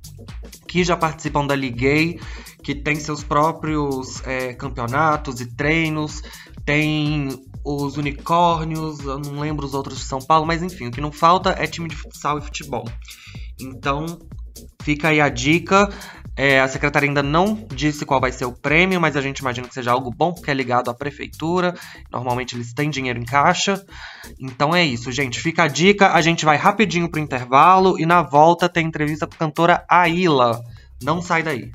que 0.68 0.84
já 0.84 0.96
participam 0.96 1.48
da 1.48 1.56
Liguei, 1.56 2.20
que 2.62 2.76
tem 2.76 2.98
seus 2.98 3.24
próprios 3.24 4.22
é, 4.24 4.54
campeonatos 4.54 5.42
e 5.42 5.48
treinos. 5.56 6.22
Tem 6.64 7.30
os 7.64 7.98
unicórnios, 7.98 9.00
eu 9.00 9.18
não 9.18 9.40
lembro 9.40 9.66
os 9.66 9.74
outros 9.74 9.98
de 9.98 10.04
São 10.04 10.20
Paulo, 10.20 10.46
mas 10.46 10.62
enfim, 10.62 10.88
o 10.88 10.92
que 10.92 11.02
não 11.02 11.12
falta 11.12 11.50
é 11.58 11.66
time 11.66 11.90
de 11.90 11.96
futsal 11.96 12.38
e 12.38 12.42
futebol. 12.42 12.86
Então, 13.60 14.20
fica 14.84 15.08
aí 15.08 15.20
a 15.20 15.30
dica. 15.30 15.90
É, 16.38 16.60
a 16.60 16.68
secretaria 16.68 17.10
ainda 17.10 17.24
não 17.24 17.56
disse 17.74 18.06
qual 18.06 18.20
vai 18.20 18.32
ser 18.32 18.46
o 18.46 18.52
prêmio, 18.52 19.00
mas 19.00 19.16
a 19.16 19.22
gente 19.22 19.40
imagina 19.40 19.68
que 19.68 19.74
seja 19.74 19.92
algo 19.92 20.12
bom, 20.12 20.34
porque 20.34 20.52
é 20.52 20.54
ligado 20.54 20.90
à 20.90 20.94
prefeitura. 20.94 21.74
Normalmente 22.12 22.56
eles 22.56 22.74
têm 22.74 22.90
dinheiro 22.90 23.20
em 23.20 23.26
caixa. 23.26 23.82
Então 24.40 24.76
é 24.76 24.84
isso, 24.84 25.12
gente. 25.12 25.40
Fica 25.40 25.64
a 25.64 25.68
dica. 25.68 26.12
A 26.12 26.22
gente 26.22 26.44
vai 26.44 26.58
rapidinho 26.58 27.10
pro 27.10 27.22
intervalo 27.22 27.98
e 27.98 28.06
na 28.06 28.22
volta 28.22 28.68
tem 28.68 28.86
entrevista 28.86 29.26
com 29.26 29.36
a 29.36 29.38
cantora 29.38 29.86
Aila. 29.90 30.62
Não 31.02 31.22
sai 31.22 31.42
daí. 31.42 31.72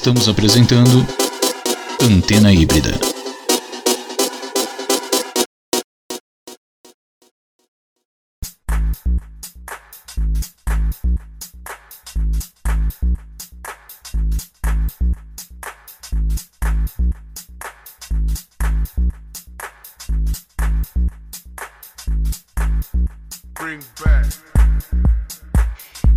Estamos 0.00 0.30
apresentando 0.30 1.06
Antena 2.00 2.50
Híbrida. 2.50 2.90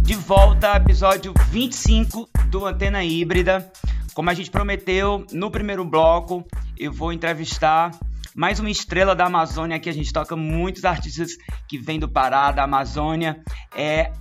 De 0.04 0.16
volta, 0.16 0.78
episódio 0.78 1.34
25 1.52 2.30
do 2.54 2.68
Antena 2.68 3.04
Híbrida. 3.04 3.74
Como 4.14 4.30
a 4.30 4.34
gente 4.36 4.52
prometeu 4.52 5.26
no 5.32 5.50
primeiro 5.50 5.84
bloco, 5.84 6.46
eu 6.78 6.92
vou 6.94 7.12
entrevistar 7.12 7.90
mais 8.36 8.60
uma 8.60 8.70
estrela 8.70 9.16
da 9.16 9.26
Amazônia 9.26 9.80
que 9.80 9.90
a 9.90 9.94
gente 9.94 10.14
toca 10.14 10.36
muitos 10.36 10.86
artistas 10.86 11.32
que 11.68 11.80
vêm 11.80 12.00
do 12.00 12.08
Pará, 12.08 12.52
da 12.52 12.66
Amazônia. 12.66 13.42
É 13.76 14.12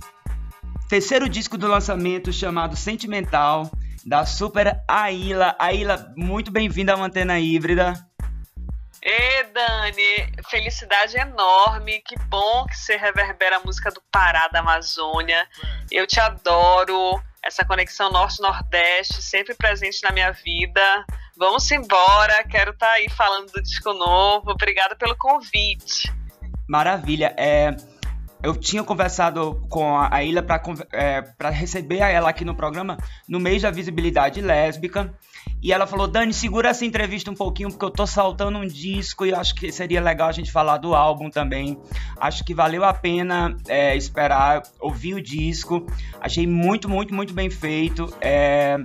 terceiro 0.89 1.29
disco 1.29 1.59
do 1.59 1.67
lançamento 1.67 2.33
chamado 2.33 2.75
Sentimental 2.75 3.69
da 4.03 4.25
Super 4.25 4.83
Aila. 4.87 5.55
Aila, 5.59 6.11
muito 6.17 6.49
bem-vinda 6.49 6.95
à 6.95 6.99
Antena 6.99 7.39
Híbrida. 7.39 7.93
Ê, 8.99 9.43
Dani, 9.43 10.33
felicidade 10.49 11.17
enorme. 11.17 12.01
Que 12.01 12.17
bom 12.29 12.65
que 12.65 12.75
você 12.79 12.97
reverbera 12.97 13.57
a 13.57 13.59
música 13.59 13.91
do 13.91 14.01
Pará 14.11 14.47
da 14.47 14.61
Amazônia. 14.61 15.47
Eu 15.91 16.07
te 16.07 16.19
adoro. 16.19 17.21
Essa 17.45 17.65
conexão 17.65 18.09
norte-nordeste 18.09 19.21
sempre 19.21 19.53
presente 19.53 20.01
na 20.01 20.11
minha 20.11 20.31
vida. 20.31 21.05
Vamos 21.37 21.69
embora. 21.71 22.43
Quero 22.45 22.71
estar 22.71 22.87
tá 22.87 22.93
aí 22.93 23.09
falando 23.09 23.51
do 23.51 23.61
disco 23.61 23.93
novo. 23.93 24.51
Obrigada 24.51 24.95
pelo 24.95 25.15
convite. 25.17 26.11
Maravilha. 26.67 27.33
É, 27.37 27.75
eu 28.41 28.55
tinha 28.55 28.83
conversado 28.83 29.65
com 29.69 29.97
a 29.99 30.23
Ilha 30.23 30.43
para 30.43 30.61
é, 30.91 31.49
receber 31.49 31.99
ela 31.99 32.29
aqui 32.29 32.45
no 32.45 32.55
programa 32.55 32.97
no 33.27 33.39
mês 33.39 33.61
da 33.61 33.71
visibilidade 33.71 34.41
lésbica. 34.41 35.13
E 35.63 35.71
ela 35.71 35.87
falou: 35.87 36.07
Dani, 36.07 36.33
segura 36.33 36.69
essa 36.69 36.83
entrevista 36.83 37.31
um 37.31 37.35
pouquinho, 37.35 37.69
porque 37.69 37.85
eu 37.85 37.89
tô 37.89 38.05
saltando 38.05 38.57
um 38.57 38.67
disco 38.67 39.25
e 39.25 39.33
acho 39.33 39.55
que 39.55 39.71
seria 39.71 40.01
legal 40.01 40.27
a 40.27 40.33
gente 40.33 40.51
falar 40.51 40.77
do 40.77 40.93
álbum 40.93 41.29
também. 41.29 41.79
Acho 42.19 42.43
que 42.43 42.53
valeu 42.53 42.83
a 42.83 42.93
pena 42.93 43.55
é, 43.67 43.95
esperar, 43.95 44.61
ouvir 44.81 45.13
o 45.13 45.21
disco. 45.21 45.85
Achei 46.19 46.45
muito, 46.45 46.89
muito, 46.89 47.15
muito 47.15 47.33
bem 47.33 47.49
feito. 47.49 48.13
É, 48.19 48.77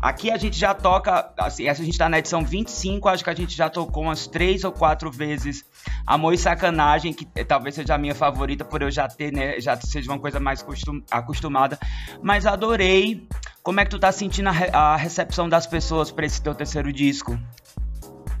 Aqui 0.00 0.30
a 0.30 0.38
gente 0.38 0.58
já 0.58 0.72
toca, 0.72 1.30
assim, 1.36 1.68
a 1.68 1.74
gente 1.74 1.98
tá 1.98 2.08
na 2.08 2.18
edição 2.18 2.42
25, 2.42 3.06
acho 3.08 3.22
que 3.22 3.28
a 3.28 3.34
gente 3.34 3.54
já 3.54 3.68
tocou 3.68 4.04
umas 4.04 4.26
três 4.26 4.64
ou 4.64 4.72
quatro 4.72 5.10
vezes 5.10 5.62
Amor 6.06 6.32
e 6.32 6.38
Sacanagem, 6.38 7.12
que 7.12 7.26
talvez 7.44 7.74
seja 7.74 7.94
a 7.94 7.98
minha 7.98 8.14
favorita 8.14 8.64
por 8.64 8.80
eu 8.80 8.90
já 8.90 9.06
ter, 9.06 9.30
né, 9.30 9.60
já 9.60 9.78
seja 9.78 10.10
uma 10.10 10.18
coisa 10.18 10.40
mais 10.40 10.62
costum, 10.62 11.02
acostumada, 11.10 11.78
mas 12.22 12.46
adorei. 12.46 13.28
Como 13.62 13.78
é 13.78 13.84
que 13.84 13.90
tu 13.90 13.98
tá 13.98 14.10
sentindo 14.10 14.48
a, 14.48 14.94
a 14.94 14.96
recepção 14.96 15.46
das 15.46 15.66
pessoas 15.66 16.10
para 16.10 16.24
esse 16.24 16.40
teu 16.40 16.54
terceiro 16.54 16.90
disco? 16.90 17.38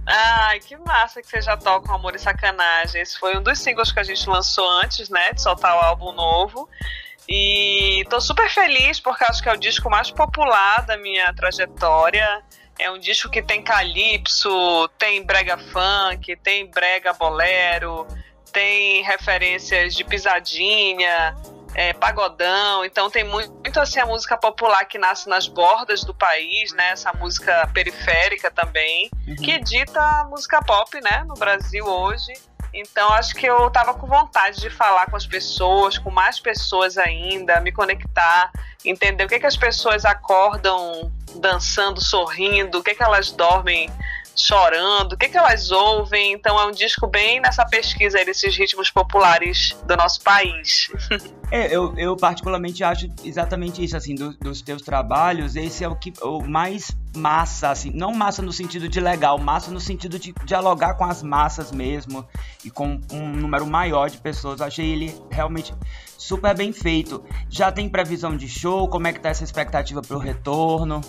Ai, 0.06 0.60
que 0.60 0.76
massa 0.78 1.20
que 1.20 1.28
você 1.28 1.42
já 1.42 1.58
toca 1.58 1.92
Amor 1.94 2.16
e 2.16 2.18
Sacanagem. 2.18 3.02
Esse 3.02 3.18
foi 3.18 3.36
um 3.36 3.42
dos 3.42 3.58
singles 3.58 3.92
que 3.92 4.00
a 4.00 4.02
gente 4.02 4.28
lançou 4.28 4.68
antes, 4.82 5.10
né, 5.10 5.32
de 5.34 5.42
soltar 5.42 5.76
o 5.76 5.80
álbum 5.80 6.12
novo. 6.12 6.68
E 7.28 8.04
tô 8.08 8.20
super 8.20 8.50
feliz 8.50 8.98
porque 9.00 9.24
acho 9.24 9.42
que 9.42 9.48
é 9.48 9.52
o 9.52 9.56
disco 9.56 9.88
mais 9.88 10.10
popular 10.10 10.84
da 10.84 10.96
minha 10.96 11.32
trajetória. 11.34 12.42
É 12.78 12.90
um 12.90 12.98
disco 12.98 13.28
que 13.30 13.42
tem 13.42 13.62
calypso, 13.62 14.88
tem 14.98 15.22
brega 15.22 15.58
funk, 15.58 16.34
tem 16.36 16.66
brega 16.70 17.12
bolero, 17.12 18.06
tem 18.52 19.02
referências 19.02 19.94
de 19.94 20.02
pisadinha, 20.02 21.36
é, 21.74 21.92
pagodão. 21.92 22.84
Então 22.84 23.10
tem 23.10 23.24
muito, 23.24 23.52
muito 23.52 23.80
assim 23.80 24.00
a 24.00 24.06
música 24.06 24.36
popular 24.36 24.84
que 24.84 24.98
nasce 24.98 25.28
nas 25.28 25.46
bordas 25.46 26.04
do 26.04 26.14
país, 26.14 26.72
né? 26.72 26.90
Essa 26.90 27.12
música 27.12 27.68
periférica 27.72 28.50
também, 28.50 29.10
uhum. 29.26 29.36
que 29.36 29.58
dita 29.58 30.00
a 30.00 30.24
música 30.24 30.62
pop, 30.62 31.00
né? 31.00 31.24
No 31.26 31.34
Brasil 31.34 31.84
hoje. 31.84 32.32
Então 32.72 33.12
acho 33.12 33.34
que 33.34 33.46
eu 33.46 33.68
tava 33.70 33.94
com 33.94 34.06
vontade 34.06 34.60
de 34.60 34.70
falar 34.70 35.06
com 35.10 35.16
as 35.16 35.26
pessoas, 35.26 35.98
com 35.98 36.10
mais 36.10 36.38
pessoas 36.38 36.96
ainda, 36.96 37.60
me 37.60 37.72
conectar, 37.72 38.50
entender 38.84 39.24
o 39.24 39.28
que, 39.28 39.40
que 39.40 39.46
as 39.46 39.56
pessoas 39.56 40.04
acordam 40.04 41.12
dançando, 41.36 42.02
sorrindo, 42.02 42.78
o 42.78 42.82
que, 42.82 42.94
que 42.94 43.02
elas 43.02 43.32
dormem 43.32 43.90
chorando, 44.36 45.12
o 45.12 45.16
que, 45.16 45.28
que 45.28 45.36
elas 45.36 45.70
ouvem. 45.70 46.32
Então 46.32 46.58
é 46.58 46.66
um 46.66 46.70
disco 46.70 47.06
bem 47.06 47.40
nessa 47.40 47.64
pesquisa 47.64 48.18
aí 48.18 48.24
desses 48.24 48.56
ritmos 48.56 48.90
populares 48.90 49.76
do 49.86 49.96
nosso 49.96 50.20
país. 50.22 50.88
É, 51.52 51.66
eu, 51.74 51.92
eu 51.98 52.16
particularmente 52.16 52.84
acho 52.84 53.08
exatamente 53.24 53.82
isso, 53.82 53.96
assim, 53.96 54.14
do, 54.14 54.32
dos 54.34 54.62
teus 54.62 54.82
trabalhos, 54.82 55.56
esse 55.56 55.82
é 55.82 55.88
o 55.88 55.96
que 55.96 56.12
o 56.22 56.40
mais 56.44 56.96
massa, 57.16 57.70
assim, 57.70 57.90
não 57.92 58.12
massa 58.12 58.40
no 58.40 58.52
sentido 58.52 58.88
de 58.88 59.00
legal, 59.00 59.36
massa 59.36 59.70
no 59.70 59.80
sentido 59.80 60.16
de 60.16 60.32
dialogar 60.44 60.94
com 60.94 61.04
as 61.04 61.24
massas 61.24 61.72
mesmo 61.72 62.24
e 62.64 62.70
com 62.70 63.00
um 63.12 63.28
número 63.28 63.66
maior 63.66 64.08
de 64.08 64.18
pessoas. 64.18 64.60
Achei 64.60 64.92
ele 64.92 65.14
realmente 65.28 65.74
super 66.16 66.56
bem 66.56 66.72
feito. 66.72 67.24
Já 67.48 67.72
tem 67.72 67.88
previsão 67.88 68.36
de 68.36 68.48
show? 68.48 68.88
Como 68.88 69.06
é 69.08 69.12
que 69.12 69.18
tá 69.18 69.30
essa 69.30 69.42
expectativa 69.42 70.00
pro 70.00 70.18
retorno? 70.18 71.00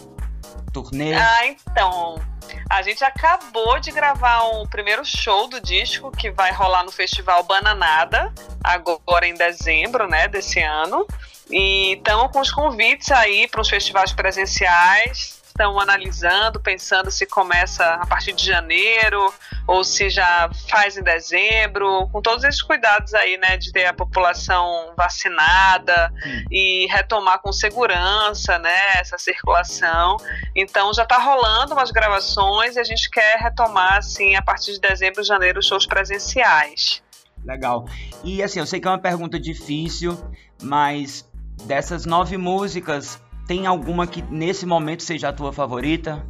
Turnê? 0.71 1.13
Ah, 1.13 1.47
então. 1.47 2.21
A 2.69 2.81
gente 2.81 3.03
acabou 3.03 3.79
de 3.79 3.91
gravar 3.91 4.43
um 4.49 4.65
primeiro 4.65 5.03
show 5.05 5.47
do 5.47 5.60
disco 5.60 6.12
que 6.12 6.31
vai 6.31 6.51
rolar 6.51 6.84
no 6.84 6.91
Festival 6.91 7.43
Bananada, 7.43 8.34
agora 8.63 9.27
em 9.27 9.36
dezembro, 9.36 10.07
né, 10.07 10.27
desse 10.27 10.60
ano. 10.60 11.05
E 11.49 11.93
estamos 11.93 12.31
com 12.31 12.39
os 12.39 12.51
convites 12.51 13.12
aí 13.12 13.47
para 13.47 13.62
os 13.62 13.69
festivais 13.69 14.13
presenciais 14.13 15.40
estão 15.62 15.80
analisando, 15.80 16.60
pensando 16.60 17.12
se 17.12 17.26
começa 17.28 17.86
a 17.86 18.06
partir 18.08 18.34
de 18.34 18.43
janeiro 18.43 19.32
ou 19.67 19.84
se 19.84 20.10
já 20.10 20.50
faz 20.67 20.97
em 20.97 21.04
dezembro, 21.04 22.08
com 22.12 22.19
todos 22.19 22.43
esses 22.43 22.63
cuidados 22.63 23.13
aí, 23.13 23.38
né, 23.38 23.58
de 23.58 23.71
ter 23.71 23.86
a 23.86 23.93
população 23.93 24.93
vacinada 24.97 26.12
hum. 26.26 26.45
e 26.52 26.88
retomar 26.88 27.39
com 27.39 27.54
segurança, 27.54 28.58
né, 28.58 29.00
essa 29.00 29.19
circulação. 29.19 30.17
Então 30.56 30.91
já 30.93 31.04
está 31.04 31.19
rolando 31.19 31.74
umas 31.74 31.91
gravações 31.91 32.76
e 32.76 32.80
a 32.80 32.84
gente 32.84 33.10
quer 33.10 33.38
retomar, 33.38 33.97
assim, 33.97 34.36
a 34.36 34.41
partir 34.41 34.74
de 34.74 34.80
dezembro, 34.80 35.24
janeiro, 35.24 35.62
shows 35.62 35.86
presenciais. 35.86 37.04
Legal. 37.45 37.86
E 38.24 38.41
assim, 38.41 38.60
eu 38.60 38.65
sei 38.65 38.80
que 38.80 38.88
é 38.88 38.91
uma 38.91 39.00
pergunta 39.00 39.39
difícil, 39.39 40.17
mas 40.62 41.30
dessas 41.65 42.06
nove 42.06 42.38
músicas, 42.38 43.19
tem 43.51 43.67
alguma 43.67 44.07
que 44.07 44.21
nesse 44.21 44.65
momento 44.65 45.03
seja 45.03 45.27
a 45.27 45.33
tua 45.33 45.51
favorita? 45.51 46.25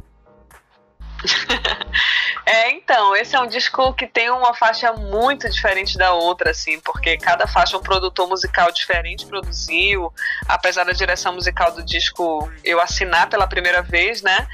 É, 2.44 2.72
então, 2.72 3.14
esse 3.14 3.36
é 3.36 3.40
um 3.40 3.46
disco 3.46 3.94
que 3.94 4.04
tem 4.04 4.28
uma 4.28 4.52
faixa 4.52 4.92
muito 4.92 5.48
diferente 5.48 5.96
da 5.96 6.12
outra, 6.12 6.50
assim, 6.50 6.80
porque 6.80 7.16
cada 7.16 7.46
faixa 7.46 7.76
é 7.76 7.78
um 7.78 7.82
produtor 7.82 8.28
musical 8.28 8.70
diferente 8.72 9.24
produziu, 9.26 10.12
apesar 10.48 10.84
da 10.84 10.90
direção 10.90 11.32
musical 11.32 11.70
do 11.72 11.84
disco 11.84 12.50
eu 12.64 12.80
assinar 12.80 13.30
pela 13.30 13.46
primeira 13.46 13.80
vez, 13.80 14.22
né? 14.22 14.48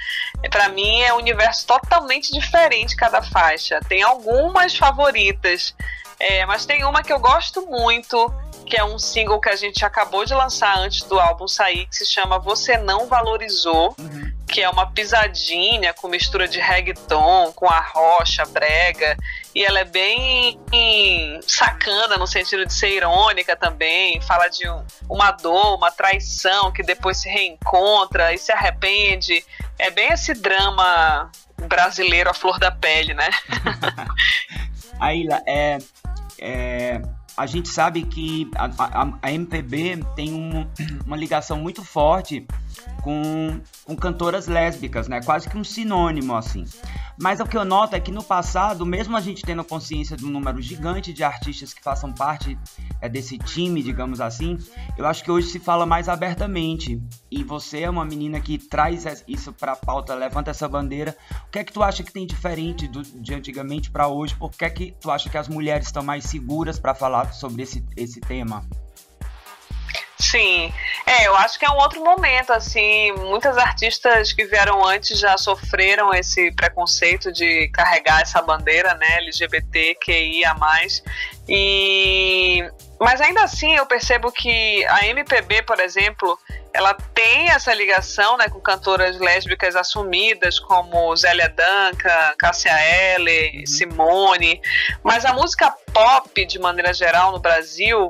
Para 0.51 0.69
mim 0.69 1.01
é 1.01 1.15
um 1.15 1.17
universo 1.17 1.67
totalmente 1.67 2.31
diferente 2.31 2.95
cada 2.95 3.23
faixa. 3.23 3.81
Tem 3.89 4.03
algumas 4.03 4.77
favoritas, 4.77 5.75
é, 6.21 6.45
mas 6.45 6.67
tem 6.67 6.85
uma 6.85 7.03
que 7.03 7.13
eu 7.13 7.19
gosto 7.19 7.67
muito, 7.67 8.31
que 8.69 8.77
é 8.77 8.85
um 8.85 8.99
single 8.99 9.41
que 9.41 9.49
a 9.49 9.57
gente 9.57 9.85
acabou 9.85 10.25
de 10.25 10.35
lançar 10.35 10.79
antes 10.79 11.03
do 11.05 11.19
álbum 11.19 11.49
sair, 11.49 11.87
que 11.87 11.97
se 11.97 12.05
chama 12.05 12.39
Você 12.39 12.77
Não 12.77 13.07
Valorizou, 13.07 13.95
uhum. 13.99 14.33
que 14.47 14.63
é 14.63 14.69
uma 14.69 14.91
pisadinha 14.93 15.95
com 15.95 16.07
mistura 16.07 16.47
de 16.47 16.61
reggaeton, 16.61 17.51
com 17.53 17.67
a 17.67 17.81
rocha, 17.81 18.45
brega, 18.45 19.17
e 19.55 19.65
ela 19.65 19.81
é 19.81 19.85
bem 19.85 20.61
sacana 21.47 22.19
no 22.19 22.27
sentido 22.27 22.67
de 22.67 22.73
ser 22.73 22.91
irônica 22.91 23.57
também, 23.57 24.21
fala 24.21 24.49
de 24.49 24.69
um, 24.69 24.85
uma 25.09 25.31
dor, 25.33 25.77
uma 25.77 25.91
traição 25.91 26.71
que 26.71 26.83
depois 26.83 27.17
se 27.17 27.29
reencontra 27.29 28.35
e 28.35 28.39
se 28.39 28.53
arrepende. 28.53 29.43
É 29.79 29.91
bem 29.91 30.13
esse 30.13 30.35
drama 30.35 31.31
brasileiro 31.67 32.31
à 32.31 32.35
flor 32.35 32.59
da 32.59 32.71
pele, 32.71 33.15
né? 33.15 33.31
Aila, 35.01 35.41
é, 35.47 35.79
é, 36.41 37.01
a 37.39 37.47
gente 37.47 37.69
sabe 37.69 38.03
que 38.03 38.51
a, 38.57 38.65
a, 38.65 39.19
a 39.23 39.33
MPB 39.33 40.01
tem 40.17 40.35
um, 40.35 40.67
uma 41.07 41.17
ligação 41.17 41.57
muito 41.61 41.85
forte 41.85 42.45
com, 43.03 43.61
com 43.85 43.97
cantoras 43.97 44.47
lésbicas, 44.47 45.09
né? 45.09 45.21
Quase 45.23 45.49
que 45.49 45.57
um 45.57 45.65
sinônimo, 45.65 46.37
assim. 46.37 46.65
Mas 47.21 47.41
o 47.41 47.45
que 47.45 47.57
eu 47.57 47.65
noto 47.65 47.97
é 47.97 48.01
que 48.01 48.13
no 48.13 48.23
passado, 48.23 48.87
mesmo 48.87 49.17
a 49.17 49.21
gente 49.21 49.43
tendo 49.43 49.65
consciência 49.65 50.17
de 50.17 50.25
um 50.25 50.31
número 50.31 50.61
gigante 50.61 51.13
de 51.13 51.25
artistas 51.25 51.75
que 51.75 51.83
façam 51.83 52.13
parte 52.13 52.57
é, 53.01 53.09
desse 53.09 53.37
time, 53.39 53.83
digamos 53.83 54.21
assim, 54.21 54.57
eu 54.97 55.07
acho 55.07 55.25
que 55.25 55.31
hoje 55.31 55.49
se 55.49 55.59
fala 55.59 55.85
mais 55.85 56.09
abertamente. 56.09 57.03
E 57.31 57.43
você 57.43 57.81
é 57.81 57.91
uma 57.91 58.05
menina 58.05 58.41
que 58.41 58.57
traz 58.59 59.05
isso 59.27 59.53
para 59.53 59.73
a 59.73 59.77
pauta, 59.77 60.15
levanta 60.15 60.51
essa 60.51 60.69
bandeira. 60.69 61.17
O 61.47 61.51
que 61.51 61.59
é 61.59 61.65
que 61.65 61.73
tu 61.73 61.83
acha 61.83 62.03
que 62.03 62.13
tem 62.13 62.27
diferente 62.27 62.87
do, 62.87 63.03
de 63.03 63.35
antigamente 63.35 63.91
para 63.91 64.09
hoje? 64.09 64.35
Por 64.37 64.51
que 64.51 64.65
é 64.65 64.71
que 64.71 64.95
tu 65.01 65.11
acha 65.11 65.29
que 65.29 65.39
as 65.39 65.49
mulheres 65.49 65.87
estão 65.87 66.03
mais 66.03 66.25
seguras 66.25 66.79
para 66.79 66.95
falar 66.95 67.33
sobre 67.33 67.63
esse, 67.63 67.85
esse 67.97 68.21
tema? 68.21 68.65
Sim, 70.19 70.73
é, 71.09 71.27
eu 71.27 71.35
acho 71.37 71.59
que 71.59 71.65
é 71.65 71.71
um 71.71 71.79
outro 71.79 72.05
momento, 72.05 72.53
assim, 72.53 73.13
muitas 73.13 73.57
artistas 73.57 74.33
que 74.33 74.45
vieram 74.45 74.85
antes 74.85 75.19
já 75.19 75.39
sofreram 75.39 76.13
esse 76.13 76.53
preconceito 76.53 77.33
de 77.33 77.69
carregar 77.69 78.21
essa 78.21 78.43
bandeira, 78.43 78.95
né, 78.95 79.17
LGBTQIA+, 79.19 80.55
e... 81.49 82.63
Mas 83.01 83.21
ainda 83.21 83.45
assim 83.45 83.77
eu 83.77 83.87
percebo 83.87 84.31
que 84.33 84.85
a 84.87 85.07
MPB, 85.07 85.63
por 85.63 85.79
exemplo, 85.79 86.37
ela 86.75 86.93
tem 87.15 87.49
essa 87.49 87.73
ligação 87.73 88.37
né, 88.37 88.49
com 88.49 88.61
cantoras 88.61 89.19
lésbicas 89.19 89.77
assumidas 89.77 90.59
como 90.59 91.17
Zélia 91.17 91.49
Duncan, 91.49 92.35
Cássia 92.39 92.73
Eller, 93.15 93.55
uhum. 93.55 93.67
Simone, 93.67 94.61
mas 95.03 95.25
a 95.25 95.33
música 95.33 95.73
pop, 95.93 96.45
de 96.45 96.59
maneira 96.59 96.93
geral, 96.93 97.33
no 97.33 97.39
Brasil, 97.39 98.09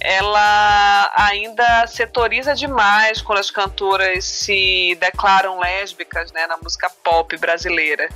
ela 0.00 1.12
ainda 1.16 1.86
setoriza 1.86 2.54
demais 2.54 3.22
quando 3.22 3.38
as 3.38 3.50
cantoras 3.50 4.24
se 4.24 4.96
declaram 5.00 5.58
lésbicas 5.58 6.32
né, 6.32 6.46
na 6.46 6.56
música 6.56 6.90
pop 7.02 7.36
brasileira. 7.36 8.08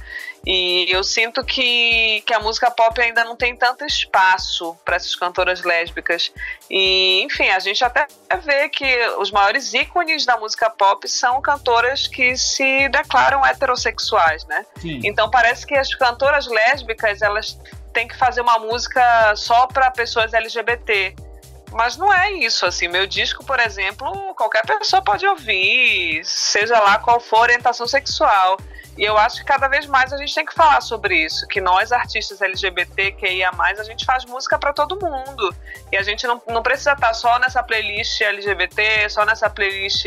E 0.46 0.86
eu 0.90 1.04
sinto 1.04 1.44
que, 1.44 2.22
que 2.22 2.32
a 2.32 2.40
música 2.40 2.70
pop 2.70 3.00
ainda 3.00 3.24
não 3.24 3.36
tem 3.36 3.56
tanto 3.56 3.84
espaço 3.84 4.76
para 4.84 4.96
essas 4.96 5.14
cantoras 5.14 5.62
lésbicas. 5.62 6.32
E, 6.70 7.22
enfim, 7.22 7.48
a 7.48 7.58
gente 7.58 7.84
até 7.84 8.06
vê 8.42 8.68
que 8.68 9.08
os 9.18 9.30
maiores 9.30 9.74
ícones 9.74 10.24
da 10.24 10.36
música 10.36 10.70
pop 10.70 11.06
são 11.08 11.40
cantoras 11.42 12.06
que 12.06 12.36
se 12.36 12.88
declaram 12.88 13.44
heterossexuais, 13.44 14.44
né? 14.46 14.64
Sim. 14.80 15.00
Então 15.04 15.30
parece 15.30 15.66
que 15.66 15.74
as 15.74 15.94
cantoras 15.94 16.46
lésbicas, 16.46 17.20
elas 17.20 17.58
têm 17.92 18.08
que 18.08 18.16
fazer 18.16 18.40
uma 18.40 18.58
música 18.58 19.34
só 19.36 19.66
para 19.66 19.90
pessoas 19.90 20.32
LGBT. 20.32 21.27
Mas 21.72 21.96
não 21.96 22.12
é 22.12 22.32
isso, 22.32 22.64
assim. 22.66 22.88
Meu 22.88 23.06
disco, 23.06 23.44
por 23.44 23.60
exemplo, 23.60 24.34
qualquer 24.34 24.64
pessoa 24.66 25.02
pode 25.02 25.26
ouvir, 25.26 26.22
seja 26.24 26.78
lá 26.78 26.98
qual 26.98 27.20
for 27.20 27.36
a 27.36 27.42
orientação 27.42 27.86
sexual. 27.86 28.58
E 28.96 29.04
eu 29.04 29.16
acho 29.16 29.38
que 29.38 29.44
cada 29.44 29.68
vez 29.68 29.86
mais 29.86 30.12
a 30.12 30.16
gente 30.16 30.34
tem 30.34 30.44
que 30.44 30.52
falar 30.52 30.80
sobre 30.80 31.24
isso, 31.24 31.46
que 31.46 31.60
nós 31.60 31.92
artistas 31.92 32.42
LGBT, 32.42 33.12
QIA+, 33.12 33.50
a 33.56 33.84
gente 33.84 34.04
faz 34.04 34.24
música 34.24 34.58
para 34.58 34.72
todo 34.72 34.98
mundo. 34.98 35.54
E 35.92 35.96
a 35.96 36.02
gente 36.02 36.26
não, 36.26 36.42
não 36.48 36.62
precisa 36.62 36.94
estar 36.94 37.14
só 37.14 37.38
nessa 37.38 37.62
playlist 37.62 38.20
LGBT, 38.20 39.08
só 39.08 39.24
nessa 39.24 39.48
playlist 39.48 40.04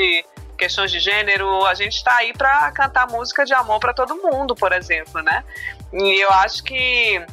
questões 0.58 0.92
de 0.92 1.00
gênero, 1.00 1.66
a 1.66 1.74
gente 1.74 1.96
está 1.96 2.18
aí 2.18 2.34
para 2.34 2.70
cantar 2.72 3.08
música 3.08 3.44
de 3.44 3.54
amor 3.54 3.80
para 3.80 3.96
todo 3.96 4.16
mundo, 4.18 4.54
por 4.54 4.72
exemplo, 4.72 5.20
né? 5.24 5.44
E 5.92 6.24
eu 6.24 6.30
acho 6.30 6.64
que 6.64 7.26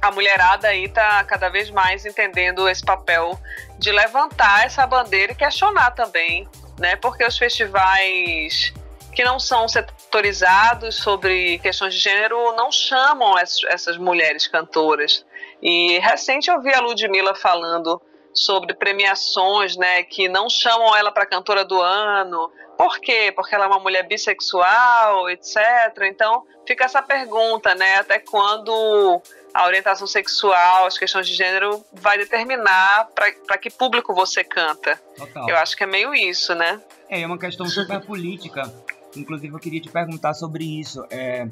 a 0.00 0.10
mulherada 0.10 0.68
aí 0.68 0.88
tá 0.88 1.22
cada 1.24 1.48
vez 1.48 1.70
mais 1.70 2.06
entendendo 2.06 2.68
esse 2.68 2.84
papel 2.84 3.38
de 3.78 3.92
levantar 3.92 4.66
essa 4.66 4.86
bandeira 4.86 5.32
e 5.32 5.34
questionar 5.34 5.90
também, 5.92 6.48
né? 6.78 6.96
Porque 6.96 7.24
os 7.24 7.36
festivais 7.36 8.72
que 9.12 9.24
não 9.24 9.38
são 9.38 9.68
setorizados 9.68 10.96
sobre 10.96 11.58
questões 11.58 11.94
de 11.94 12.00
gênero 12.00 12.54
não 12.56 12.70
chamam 12.70 13.34
essas 13.38 13.98
mulheres 13.98 14.46
cantoras. 14.46 15.24
E 15.60 15.98
recente 15.98 16.50
eu 16.50 16.60
vi 16.62 16.72
a 16.72 16.80
Ludmilla 16.80 17.34
falando 17.34 18.00
sobre 18.32 18.74
premiações, 18.74 19.76
né, 19.76 20.04
que 20.04 20.28
não 20.28 20.48
chamam 20.48 20.96
ela 20.96 21.10
para 21.10 21.26
cantora 21.26 21.64
do 21.64 21.80
ano. 21.80 22.50
Por 22.78 23.00
quê? 23.00 23.32
Porque 23.34 23.54
ela 23.54 23.64
é 23.64 23.68
uma 23.68 23.80
mulher 23.80 24.06
bissexual, 24.06 25.28
etc. 25.28 25.56
Então, 26.04 26.44
fica 26.66 26.84
essa 26.84 27.02
pergunta, 27.02 27.74
né, 27.74 27.96
até 27.96 28.20
quando 28.20 29.20
a 29.52 29.66
orientação 29.66 30.06
sexual, 30.06 30.86
as 30.86 30.96
questões 30.98 31.26
de 31.26 31.34
gênero 31.34 31.84
vai 31.92 32.16
determinar 32.18 33.08
para 33.14 33.58
que 33.58 33.70
público 33.70 34.14
você 34.14 34.44
canta. 34.44 35.00
Total. 35.16 35.48
Eu 35.48 35.56
acho 35.56 35.76
que 35.76 35.84
é 35.84 35.86
meio 35.86 36.14
isso, 36.14 36.54
né? 36.54 36.80
É, 37.08 37.22
é 37.22 37.26
uma 37.26 37.38
questão 37.38 37.66
super 37.66 38.00
política. 38.06 38.72
Inclusive, 39.16 39.52
eu 39.54 39.58
queria 39.58 39.80
te 39.80 39.88
perguntar 39.88 40.34
sobre 40.34 40.64
isso. 40.64 41.04
É, 41.10 41.48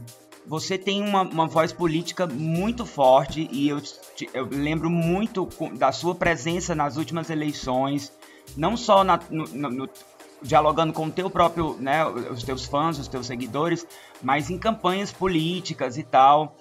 você 0.47 0.79
tem 0.79 1.03
uma, 1.03 1.23
uma 1.23 1.47
voz 1.47 1.73
política 1.73 2.27
muito 2.27 2.87
forte 2.87 3.49
e 3.51 3.69
eu, 3.69 3.81
te- 3.81 4.31
eu 4.33 4.47
lembro 4.51 4.89
muito 4.89 5.49
da 5.73 5.91
sua 5.91 6.15
presença 6.15 6.75
nas 6.75 6.97
últimas 6.97 7.31
eleições, 7.31 8.13
não 8.57 8.77
só 8.77 9.03
na- 9.03 9.21
no- 9.29 9.49
no- 9.49 9.71
no- 9.71 9.91
dialogando 10.41 10.93
com 10.93 11.07
o 11.07 11.11
teu 11.11 11.29
próprio, 11.29 11.77
né, 11.81 12.07
os 12.07 12.45
teus 12.45 12.65
fãs, 12.65 12.97
os 12.97 13.09
teus 13.09 13.27
seguidores, 13.27 13.85
mas 14.23 14.49
em 14.51 14.57
campanhas 14.57 15.11
políticas 15.11 15.97
e 15.99 16.05
tal. 16.05 16.57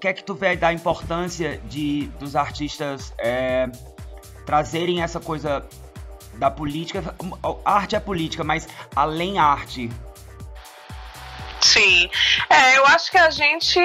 Que 0.00 0.08
é 0.08 0.12
que 0.12 0.24
tu 0.24 0.34
vê 0.34 0.56
da 0.56 0.72
importância 0.72 1.58
de 1.64 2.06
dos 2.18 2.34
artistas 2.34 3.12
é, 3.18 3.68
trazerem 4.46 5.02
essa 5.02 5.20
coisa 5.20 5.64
da 6.34 6.50
política? 6.50 7.14
A 7.64 7.72
arte 7.72 7.96
é 7.96 8.00
política, 8.00 8.42
mas 8.42 8.66
além 8.96 9.38
arte, 9.38 9.90
Sim. 11.60 12.08
É, 12.48 12.78
eu 12.78 12.86
acho 12.86 13.10
que 13.10 13.18
a 13.18 13.30
gente 13.30 13.78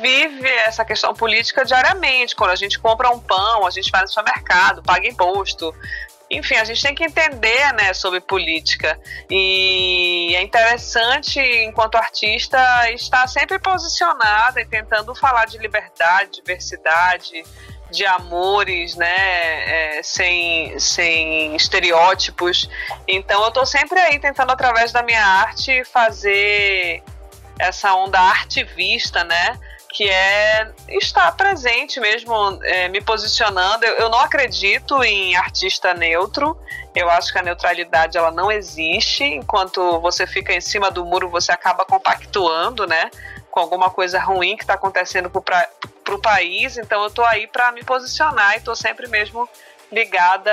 vive 0.00 0.48
essa 0.66 0.84
questão 0.84 1.14
política 1.14 1.64
diariamente. 1.64 2.36
Quando 2.36 2.50
a 2.50 2.56
gente 2.56 2.78
compra 2.78 3.10
um 3.10 3.18
pão, 3.18 3.66
a 3.66 3.70
gente 3.70 3.90
vai 3.90 4.02
no 4.02 4.08
supermercado, 4.08 4.82
paga 4.82 5.08
imposto. 5.08 5.74
Enfim, 6.30 6.56
a 6.56 6.64
gente 6.64 6.82
tem 6.82 6.94
que 6.94 7.04
entender 7.04 7.72
né, 7.74 7.94
sobre 7.94 8.20
política. 8.20 8.98
E 9.30 10.34
é 10.34 10.42
interessante, 10.42 11.40
enquanto 11.40 11.96
artista, 11.96 12.58
estar 12.90 13.26
sempre 13.28 13.58
posicionada 13.58 14.60
e 14.60 14.66
tentando 14.66 15.14
falar 15.14 15.46
de 15.46 15.58
liberdade, 15.58 16.32
diversidade, 16.32 17.44
de 17.90 18.04
amores, 18.04 18.96
né, 18.96 19.98
é, 19.98 20.02
sem, 20.02 20.78
sem 20.78 21.54
estereótipos. 21.54 22.68
Então 23.06 23.42
eu 23.42 23.48
estou 23.48 23.64
sempre 23.64 23.98
aí 24.00 24.18
tentando, 24.18 24.50
através 24.50 24.90
da 24.90 25.02
minha 25.02 25.24
arte, 25.24 25.84
fazer 25.84 27.02
essa 27.58 27.94
onda 27.94 28.18
artivista, 28.18 29.24
né? 29.24 29.58
Que 29.96 30.10
é 30.10 30.70
estar 30.90 31.34
presente 31.36 31.98
mesmo, 31.98 32.34
é, 32.64 32.86
me 32.86 33.00
posicionando. 33.00 33.82
Eu, 33.82 33.94
eu 33.94 34.08
não 34.10 34.20
acredito 34.20 35.02
em 35.02 35.34
artista 35.34 35.94
neutro. 35.94 36.54
Eu 36.94 37.08
acho 37.08 37.32
que 37.32 37.38
a 37.38 37.42
neutralidade 37.42 38.18
ela 38.18 38.30
não 38.30 38.52
existe. 38.52 39.24
Enquanto 39.24 39.98
você 40.00 40.26
fica 40.26 40.52
em 40.52 40.60
cima 40.60 40.90
do 40.90 41.02
muro, 41.02 41.30
você 41.30 41.50
acaba 41.50 41.82
compactuando, 41.86 42.86
né? 42.86 43.10
Com 43.50 43.58
alguma 43.58 43.88
coisa 43.88 44.20
ruim 44.20 44.54
que 44.54 44.64
está 44.64 44.74
acontecendo 44.74 45.30
para 45.30 45.66
o 46.10 46.20
país. 46.20 46.76
Então 46.76 47.00
eu 47.00 47.08
estou 47.08 47.24
aí 47.24 47.46
para 47.46 47.72
me 47.72 47.82
posicionar 47.82 48.52
e 48.52 48.58
estou 48.58 48.76
sempre 48.76 49.08
mesmo 49.08 49.48
ligada 49.90 50.52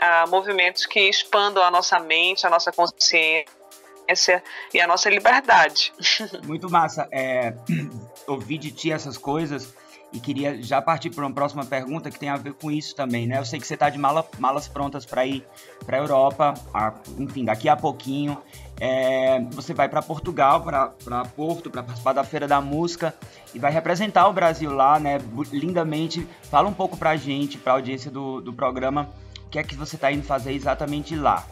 a 0.00 0.28
movimentos 0.28 0.86
que 0.86 1.08
expandam 1.08 1.64
a 1.64 1.72
nossa 1.72 1.98
mente, 1.98 2.46
a 2.46 2.50
nossa 2.50 2.70
consciência 2.70 4.44
e 4.72 4.80
a 4.80 4.86
nossa 4.86 5.10
liberdade. 5.10 5.92
Muito 6.44 6.70
massa. 6.70 7.08
É, 7.10 7.52
ouvi 8.32 8.58
de 8.58 8.70
ti 8.70 8.92
essas 8.92 9.16
coisas 9.16 9.74
e 10.12 10.18
queria 10.18 10.60
já 10.60 10.82
partir 10.82 11.10
para 11.10 11.24
uma 11.24 11.32
próxima 11.32 11.64
pergunta 11.64 12.10
que 12.10 12.18
tem 12.18 12.28
a 12.28 12.36
ver 12.36 12.54
com 12.54 12.70
isso 12.70 12.96
também, 12.96 13.26
né? 13.28 13.38
Eu 13.38 13.44
sei 13.44 13.60
que 13.60 13.66
você 13.66 13.74
está 13.74 13.88
de 13.88 13.98
mala- 13.98 14.26
malas 14.38 14.66
prontas 14.66 15.06
para 15.06 15.24
ir 15.24 15.46
para 15.86 15.96
a 15.96 16.00
Europa, 16.00 16.54
enfim, 17.18 17.44
daqui 17.44 17.68
a 17.68 17.76
pouquinho. 17.76 18.36
É, 18.80 19.40
você 19.50 19.72
vai 19.74 19.88
para 19.88 20.02
Portugal, 20.02 20.62
para 20.62 21.24
Porto, 21.36 21.70
para 21.70 21.82
participar 21.82 22.12
da 22.12 22.24
Feira 22.24 22.48
da 22.48 22.60
Música 22.60 23.14
e 23.54 23.58
vai 23.58 23.70
representar 23.70 24.26
o 24.26 24.32
Brasil 24.32 24.72
lá, 24.72 24.98
né? 24.98 25.18
Lindamente. 25.52 26.26
Fala 26.50 26.68
um 26.68 26.72
pouco 26.74 26.96
para 26.96 27.10
a 27.10 27.16
gente, 27.16 27.58
para 27.58 27.72
a 27.72 27.76
audiência 27.76 28.10
do, 28.10 28.40
do 28.40 28.52
programa, 28.52 29.08
o 29.46 29.48
que 29.48 29.58
é 29.58 29.62
que 29.62 29.76
você 29.76 29.96
está 29.96 30.10
indo 30.10 30.24
fazer 30.24 30.52
exatamente 30.52 31.14
lá. 31.14 31.46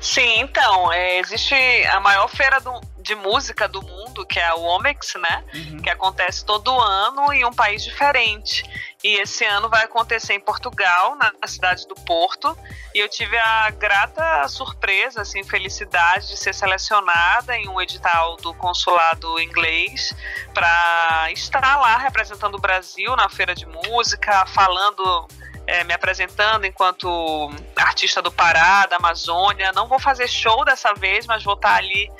Sim, 0.00 0.40
então, 0.40 0.92
é, 0.92 1.18
existe 1.18 1.54
a 1.90 1.98
maior 2.00 2.28
feira 2.28 2.60
do- 2.60 2.80
de 2.98 3.14
música 3.14 3.68
do 3.68 3.80
mundo, 3.82 4.26
que 4.26 4.38
é 4.38 4.46
a 4.46 4.54
Womex, 4.54 5.14
né? 5.16 5.44
Que 5.82 5.90
acontece 5.90 6.44
todo 6.44 6.76
ano 6.80 7.32
em 7.32 7.44
um 7.44 7.52
país 7.52 7.82
diferente. 7.84 8.64
E 9.02 9.20
esse 9.20 9.44
ano 9.44 9.68
vai 9.68 9.84
acontecer 9.84 10.34
em 10.34 10.40
Portugal, 10.40 11.14
na, 11.14 11.32
na 11.40 11.46
cidade 11.46 11.86
do 11.86 11.94
Porto. 11.94 12.56
E 12.94 12.98
eu 12.98 13.08
tive 13.08 13.38
a 13.38 13.70
grata 13.70 14.48
surpresa, 14.48 15.22
assim, 15.22 15.44
felicidade 15.44 16.28
de 16.28 16.36
ser 16.36 16.52
selecionada 16.54 17.56
em 17.56 17.68
um 17.68 17.80
edital 17.80 18.36
do 18.38 18.52
consulado 18.54 19.38
inglês 19.40 20.12
para 20.52 21.30
estar 21.32 21.76
lá 21.78 21.96
representando 21.98 22.56
o 22.56 22.60
Brasil 22.60 23.14
na 23.14 23.28
feira 23.28 23.54
de 23.54 23.66
música, 23.66 24.44
falando 24.46 25.28
é, 25.68 25.82
me 25.84 25.92
apresentando 25.92 26.64
enquanto 26.64 27.50
artista 27.86 28.20
do 28.20 28.32
Pará, 28.32 28.86
da 28.86 28.96
Amazônia. 28.96 29.72
Não 29.72 29.86
vou 29.88 29.98
fazer 29.98 30.28
show 30.28 30.64
dessa 30.64 30.92
vez, 30.94 31.26
mas 31.26 31.42
vou 31.42 31.54
estar 31.54 31.76
ali 31.76 32.10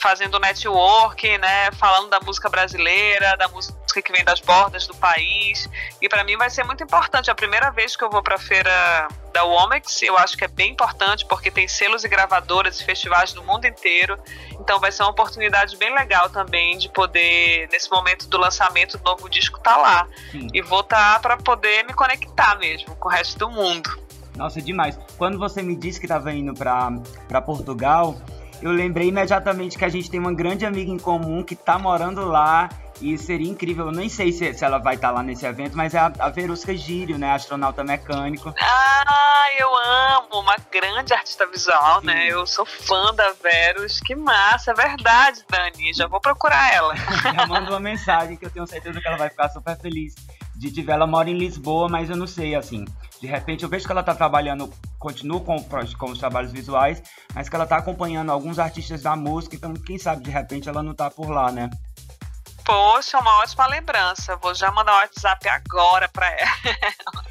fazendo 0.00 0.38
network, 0.38 1.38
né, 1.38 1.72
falando 1.72 2.08
da 2.08 2.20
música 2.20 2.48
brasileira, 2.48 3.36
da 3.36 3.48
música 3.48 4.00
que 4.00 4.12
vem 4.12 4.24
das 4.24 4.38
bordas 4.38 4.86
do 4.86 4.94
país. 4.94 5.68
E 6.00 6.08
para 6.08 6.22
mim 6.22 6.36
vai 6.36 6.48
ser 6.48 6.64
muito 6.64 6.84
importante. 6.84 7.28
É 7.28 7.32
a 7.32 7.34
primeira 7.34 7.70
vez 7.70 7.96
que 7.96 8.04
eu 8.04 8.10
vou 8.10 8.22
para 8.22 8.36
a 8.36 8.38
feira 8.38 9.08
da 9.32 9.42
Womex, 9.42 10.02
eu 10.02 10.16
acho 10.16 10.36
que 10.36 10.44
é 10.44 10.48
bem 10.48 10.70
importante 10.70 11.26
porque 11.26 11.50
tem 11.50 11.66
selos 11.66 12.04
e 12.04 12.08
gravadoras 12.08 12.80
e 12.80 12.84
festivais 12.84 13.32
do 13.32 13.42
mundo 13.42 13.66
inteiro. 13.66 14.16
Então 14.52 14.78
vai 14.78 14.92
ser 14.92 15.02
uma 15.02 15.10
oportunidade 15.10 15.76
bem 15.76 15.92
legal 15.92 16.30
também 16.30 16.78
de 16.78 16.88
poder 16.88 17.68
nesse 17.72 17.90
momento 17.90 18.28
do 18.28 18.38
lançamento 18.38 18.96
do 18.98 19.04
novo 19.04 19.28
disco 19.28 19.58
estar 19.58 19.76
lá. 19.76 20.06
Sim. 20.30 20.46
E 20.54 20.62
vou 20.62 20.80
estar 20.80 21.20
para 21.20 21.36
poder 21.36 21.84
me 21.84 21.92
conectar 21.92 22.56
mesmo 22.56 22.94
com 22.96 23.08
o 23.08 23.10
resto 23.10 23.36
do 23.36 23.50
mundo. 23.50 24.07
Nossa, 24.38 24.62
demais. 24.62 24.96
Quando 25.18 25.36
você 25.36 25.60
me 25.60 25.74
disse 25.74 25.98
que 25.98 26.06
estava 26.06 26.32
indo 26.32 26.54
para 26.54 27.42
Portugal, 27.42 28.16
eu 28.62 28.70
lembrei 28.70 29.08
imediatamente 29.08 29.76
que 29.76 29.84
a 29.84 29.88
gente 29.88 30.08
tem 30.08 30.20
uma 30.20 30.32
grande 30.32 30.64
amiga 30.64 30.90
em 30.90 30.98
comum 30.98 31.42
que 31.42 31.56
tá 31.56 31.76
morando 31.76 32.24
lá 32.24 32.68
e 33.02 33.18
seria 33.18 33.50
incrível. 33.50 33.86
Eu 33.86 33.92
nem 33.92 34.08
sei 34.08 34.30
se, 34.30 34.54
se 34.54 34.64
ela 34.64 34.78
vai 34.78 34.94
estar 34.94 35.10
lá 35.10 35.24
nesse 35.24 35.44
evento, 35.44 35.76
mas 35.76 35.92
é 35.92 35.98
a, 35.98 36.12
a 36.20 36.28
Verusca 36.28 36.74
Gírio, 36.76 37.18
né? 37.18 37.32
Astronauta 37.32 37.82
mecânico. 37.82 38.54
Ah, 38.60 39.46
eu 39.58 39.76
amo, 39.76 40.40
uma 40.40 40.56
grande 40.70 41.12
artista 41.12 41.44
visual, 41.46 42.00
Sim. 42.00 42.06
né? 42.06 42.26
Eu 42.28 42.46
sou 42.46 42.64
fã 42.64 43.12
da 43.14 43.32
Verus, 43.42 44.00
que 44.00 44.14
massa, 44.14 44.70
é 44.70 44.74
verdade, 44.74 45.44
Dani. 45.50 45.92
Já 45.94 46.06
vou 46.06 46.20
procurar 46.20 46.72
ela. 46.72 46.94
Já 47.22 47.46
manda 47.46 47.70
uma 47.70 47.80
mensagem 47.80 48.36
que 48.36 48.46
eu 48.46 48.50
tenho 48.50 48.66
certeza 48.68 49.00
que 49.00 49.08
ela 49.08 49.16
vai 49.16 49.30
ficar 49.30 49.48
super 49.48 49.76
feliz 49.76 50.14
de 50.54 50.72
te 50.72 50.82
ver. 50.82 50.92
Ela 50.92 51.06
mora 51.06 51.28
em 51.28 51.38
Lisboa, 51.38 51.88
mas 51.88 52.10
eu 52.10 52.16
não 52.16 52.26
sei, 52.26 52.54
assim, 52.54 52.84
De 53.20 53.26
repente 53.26 53.64
eu 53.64 53.68
vejo 53.68 53.84
que 53.84 53.92
ela 53.92 54.02
tá 54.02 54.14
trabalhando, 54.14 54.72
continua 54.98 55.40
com, 55.40 55.56
com 55.62 56.10
os 56.10 56.18
trabalhos 56.18 56.52
visuais, 56.52 57.02
mas 57.34 57.48
que 57.48 57.56
ela 57.56 57.66
tá 57.66 57.76
acompanhando 57.76 58.30
alguns 58.30 58.58
artistas 58.58 59.02
da 59.02 59.16
música, 59.16 59.56
então 59.56 59.74
quem 59.74 59.98
sabe 59.98 60.22
de 60.22 60.30
repente 60.30 60.68
ela 60.68 60.82
não 60.82 60.94
tá 60.94 61.10
por 61.10 61.28
lá, 61.30 61.50
né? 61.50 61.68
Poxa, 62.64 63.18
uma 63.18 63.38
ótima 63.40 63.66
lembrança. 63.66 64.36
Vou 64.36 64.54
já 64.54 64.70
mandar 64.70 64.92
um 64.92 64.96
WhatsApp 64.96 65.48
agora 65.48 66.06
pra 66.08 66.28
ela. 66.30 67.27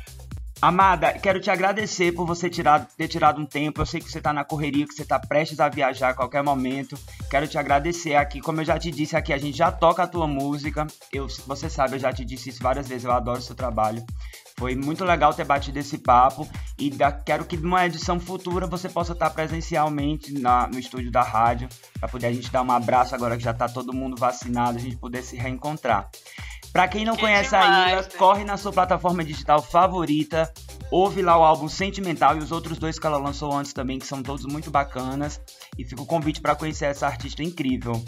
Amada, 0.60 1.14
quero 1.14 1.40
te 1.40 1.52
agradecer 1.52 2.12
por 2.14 2.26
você 2.26 2.50
tirar, 2.50 2.88
ter 2.98 3.08
tirado 3.08 3.40
um 3.40 3.46
tempo. 3.46 3.80
Eu 3.80 3.86
sei 3.86 4.02
que 4.02 4.10
você 4.10 4.18
está 4.18 4.34
na 4.34 4.44
correria, 4.44 4.88
que 4.88 4.94
você 4.94 5.04
está 5.04 5.20
prestes 5.20 5.60
a 5.60 5.70
viajar 5.70 6.10
a 6.10 6.14
qualquer 6.16 6.42
momento. 6.42 6.98
Quero 7.30 7.48
te 7.48 7.60
agradecer 7.60 8.16
aqui. 8.16 8.42
Como 8.42 8.62
eu 8.62 8.66
já 8.66 8.80
te 8.80 8.90
disse 8.90 9.16
aqui, 9.16 9.32
a 9.32 9.38
gente 9.38 9.56
já 9.56 9.72
toca 9.72 10.02
a 10.02 10.08
tua 10.08 10.26
música. 10.26 10.88
Eu, 11.14 11.28
você 11.46 11.70
sabe, 11.70 11.96
eu 11.96 12.00
já 12.00 12.12
te 12.12 12.26
disse 12.26 12.50
isso 12.50 12.64
várias 12.64 12.88
vezes. 12.88 13.04
Eu 13.04 13.12
adoro 13.12 13.38
o 13.38 13.42
seu 13.42 13.56
trabalho. 13.56 14.04
Foi 14.58 14.76
muito 14.76 15.06
legal 15.06 15.32
ter 15.32 15.46
batido 15.46 15.78
esse 15.78 16.00
papo 16.00 16.48
e 16.80 16.90
da, 16.90 17.12
quero 17.12 17.46
que 17.46 17.56
numa 17.56 17.86
edição 17.86 18.20
futura 18.20 18.66
você 18.66 18.90
possa 18.90 19.14
estar 19.14 19.30
presencialmente 19.30 20.34
na, 20.34 20.68
no 20.68 20.80
estúdio 20.80 21.12
da 21.12 21.22
rádio 21.22 21.70
para 22.00 22.10
poder 22.10 22.26
a 22.26 22.34
gente 22.34 22.52
dar 22.52 22.64
um 22.64 22.72
abraço 22.72 23.14
agora 23.14 23.38
que 23.38 23.44
já 23.44 23.52
está 23.52 23.70
todo 23.70 23.94
mundo 23.94 24.18
vacinado, 24.18 24.80
a 24.80 24.82
gente 24.82 24.96
poder 24.96 25.22
se 25.22 25.36
reencontrar. 25.36 26.10
Para 26.78 26.88
quem 26.88 27.04
não 27.04 27.16
que 27.16 27.22
conhece 27.22 27.50
demais, 27.50 27.66
a 27.66 27.92
Ilha, 27.92 28.02
né? 28.04 28.08
corre 28.20 28.44
na 28.44 28.56
sua 28.56 28.72
plataforma 28.72 29.24
digital 29.24 29.64
favorita, 29.64 30.54
ouve 30.92 31.24
lá 31.24 31.36
o 31.36 31.44
álbum 31.44 31.68
Sentimental 31.68 32.36
e 32.36 32.38
os 32.38 32.52
outros 32.52 32.78
dois 32.78 33.00
que 33.00 33.08
ela 33.08 33.18
lançou 33.18 33.52
antes 33.52 33.74
também, 33.74 33.98
que 33.98 34.06
são 34.06 34.22
todos 34.22 34.46
muito 34.46 34.70
bacanas. 34.70 35.42
E 35.76 35.84
fica 35.84 36.04
o 36.04 36.06
convite 36.06 36.40
para 36.40 36.56
conhecer 36.56 36.86
essa 36.86 37.08
artista 37.08 37.42
incrível. 37.42 38.00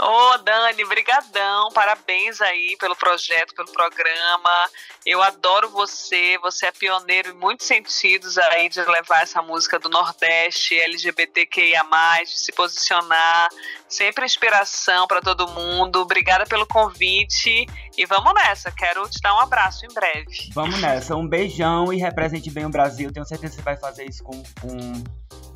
Ô, 0.00 0.04
oh, 0.06 0.38
Dani, 0.38 0.84
brigadão, 0.84 1.70
parabéns 1.72 2.40
aí 2.40 2.76
pelo 2.78 2.94
projeto, 2.94 3.52
pelo 3.52 3.70
programa. 3.72 4.70
Eu 5.04 5.20
adoro 5.20 5.68
você, 5.70 6.38
você 6.38 6.66
é 6.66 6.72
pioneiro 6.72 7.30
em 7.30 7.34
muitos 7.34 7.66
sentidos 7.66 8.38
aí 8.38 8.68
de 8.68 8.80
levar 8.80 9.22
essa 9.22 9.42
música 9.42 9.76
do 9.76 9.88
Nordeste, 9.88 10.78
LGBTQIA+, 10.78 11.82
de 12.24 12.38
se 12.38 12.52
posicionar, 12.52 13.48
sempre 13.88 14.24
inspiração 14.24 15.08
para 15.08 15.20
todo 15.20 15.48
mundo. 15.48 16.00
Obrigada 16.00 16.46
pelo 16.46 16.66
convite 16.66 17.66
e 17.96 18.06
vamos 18.06 18.32
nessa, 18.34 18.70
quero 18.70 19.08
te 19.08 19.20
dar 19.20 19.34
um 19.34 19.40
abraço 19.40 19.84
em 19.84 19.92
breve. 19.92 20.50
Vamos 20.54 20.80
nessa, 20.80 21.16
um 21.16 21.26
beijão 21.26 21.92
e 21.92 21.96
represente 21.96 22.50
bem 22.52 22.66
o 22.66 22.70
Brasil. 22.70 23.12
Tenho 23.12 23.26
certeza 23.26 23.56
que 23.56 23.56
você 23.56 23.62
vai 23.62 23.76
fazer 23.76 24.08
isso 24.08 24.22
com, 24.22 24.40
com, 24.60 25.02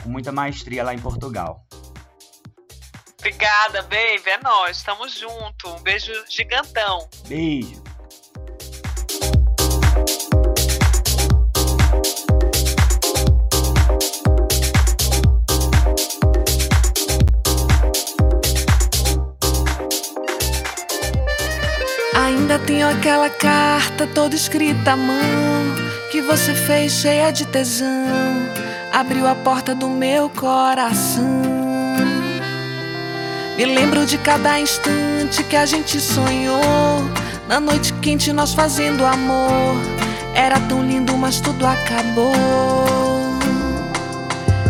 com 0.03 0.09
muita 0.09 0.33
maestria 0.33 0.83
lá 0.83 0.93
em 0.93 0.99
Portugal. 0.99 1.65
Obrigada, 3.23 3.83
baby. 3.83 4.31
É 4.31 4.39
nós. 4.43 4.83
Tamo 4.83 5.09
junto. 5.09 5.69
Um 5.69 5.81
beijo 5.81 6.13
gigantão. 6.29 7.09
Beijo. 7.29 7.81
Ainda 22.17 22.59
tenho 22.67 22.89
aquela 22.89 23.31
carta 23.31 24.05
toda 24.09 24.35
escrita 24.35 24.95
à 24.95 24.97
mão 24.97 25.13
que 26.11 26.21
você 26.23 26.57
fez 26.57 26.91
cheia 26.91 27.31
de 27.31 27.47
tesão. 27.47 27.87
Abriu 28.93 29.29
a 29.29 29.37
porta 29.37 29.77
do 29.77 29.89
meu 29.89 30.29
coração. 30.29 31.62
Me 33.57 33.67
lembro 33.67 34.07
de 34.07 34.17
cada 34.17 34.59
instante 34.59 35.45
que 35.45 35.57
a 35.57 35.67
gente 35.67 36.01
sonhou. 36.01 37.05
Na 37.47 37.61
noite 37.61 37.93
quente, 37.95 38.33
nós 38.33 38.55
fazendo 38.55 39.05
amor. 39.05 39.77
Era 40.35 40.59
tão 40.61 40.83
lindo, 40.83 41.17
mas 41.19 41.39
tudo 41.39 41.67
acabou. 41.67 42.33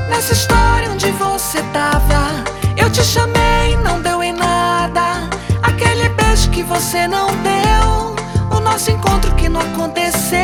Nessa 0.09 0.33
história 0.33 0.91
onde 0.91 1.11
você 1.13 1.63
tava, 1.73 2.45
eu 2.77 2.91
te 2.91 3.05
chamei, 3.05 3.77
não 3.85 4.01
deu 4.01 4.23
em 4.23 4.33
nada. 4.33 5.29
Aquele 5.63 6.09
beijo 6.11 6.51
que 6.51 6.65
você 6.65 7.07
não 7.07 7.29
deu, 7.29 8.17
o 8.57 8.61
nosso 8.61 8.91
encontro 8.91 9.33
que 9.37 9.49
não 9.49 9.61
aconteceu. 9.61 10.41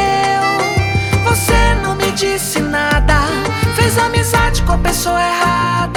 Você 1.24 1.74
não 1.82 1.96
me 1.96 2.12
disse 2.12 2.60
nada, 2.60 3.20
fez 3.74 3.98
amizade 3.98 4.62
com 4.62 4.72
a 4.74 4.78
pessoa 4.78 5.20
errada. 5.20 5.87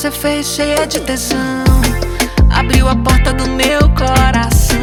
Você 0.00 0.10
fez 0.10 0.46
cheia 0.46 0.86
de 0.86 0.98
tesão. 1.00 1.36
Abriu 2.48 2.88
a 2.88 2.96
porta 2.96 3.34
do 3.34 3.46
meu 3.50 3.80
coração. 3.90 4.78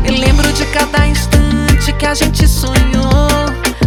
Me 0.00 0.16
lembro 0.16 0.50
de 0.54 0.64
cada 0.64 1.06
instante 1.06 1.92
que 1.98 2.06
a 2.06 2.14
gente 2.14 2.48
sonhou. 2.48 3.28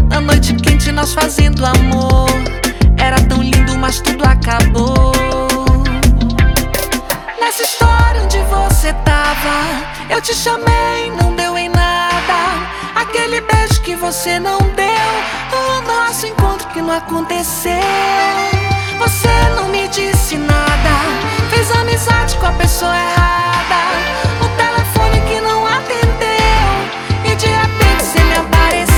Na 0.07 0.21
noite 0.21 0.53
quente, 0.53 0.91
nós 0.91 1.15
fazendo 1.15 1.65
amor. 1.65 2.29
Era 2.95 3.19
tão 3.21 3.41
lindo, 3.41 3.75
mas 3.75 3.99
tudo 4.01 4.23
acabou. 4.23 5.11
Nessa 7.39 7.63
história 7.63 8.21
onde 8.21 8.37
você 8.43 8.93
tava, 9.03 10.11
eu 10.11 10.21
te 10.21 10.35
chamei, 10.35 11.11
não 11.19 11.35
deu 11.35 11.57
em 11.57 11.69
nada. 11.69 12.67
Aquele 12.93 13.41
beijo 13.41 13.81
que 13.81 13.95
você 13.95 14.39
não 14.39 14.59
deu, 14.59 15.57
o 15.57 15.81
nosso 15.87 16.27
encontro 16.27 16.67
que 16.67 16.83
não 16.83 16.93
aconteceu. 16.93 18.60
Você 19.01 19.49
não 19.55 19.67
me 19.67 19.87
disse 19.87 20.37
nada, 20.37 20.93
fez 21.49 21.71
amizade 21.71 22.37
com 22.37 22.45
a 22.45 22.51
pessoa 22.51 22.95
errada. 22.95 23.81
O 24.39 24.47
telefone 24.55 25.19
que 25.27 25.41
não 25.41 25.65
atendeu, 25.65 26.69
e 27.25 27.35
de 27.35 27.47
repente 27.47 28.03
você 28.03 28.23
me 28.23 28.35
apareceu. 28.35 28.90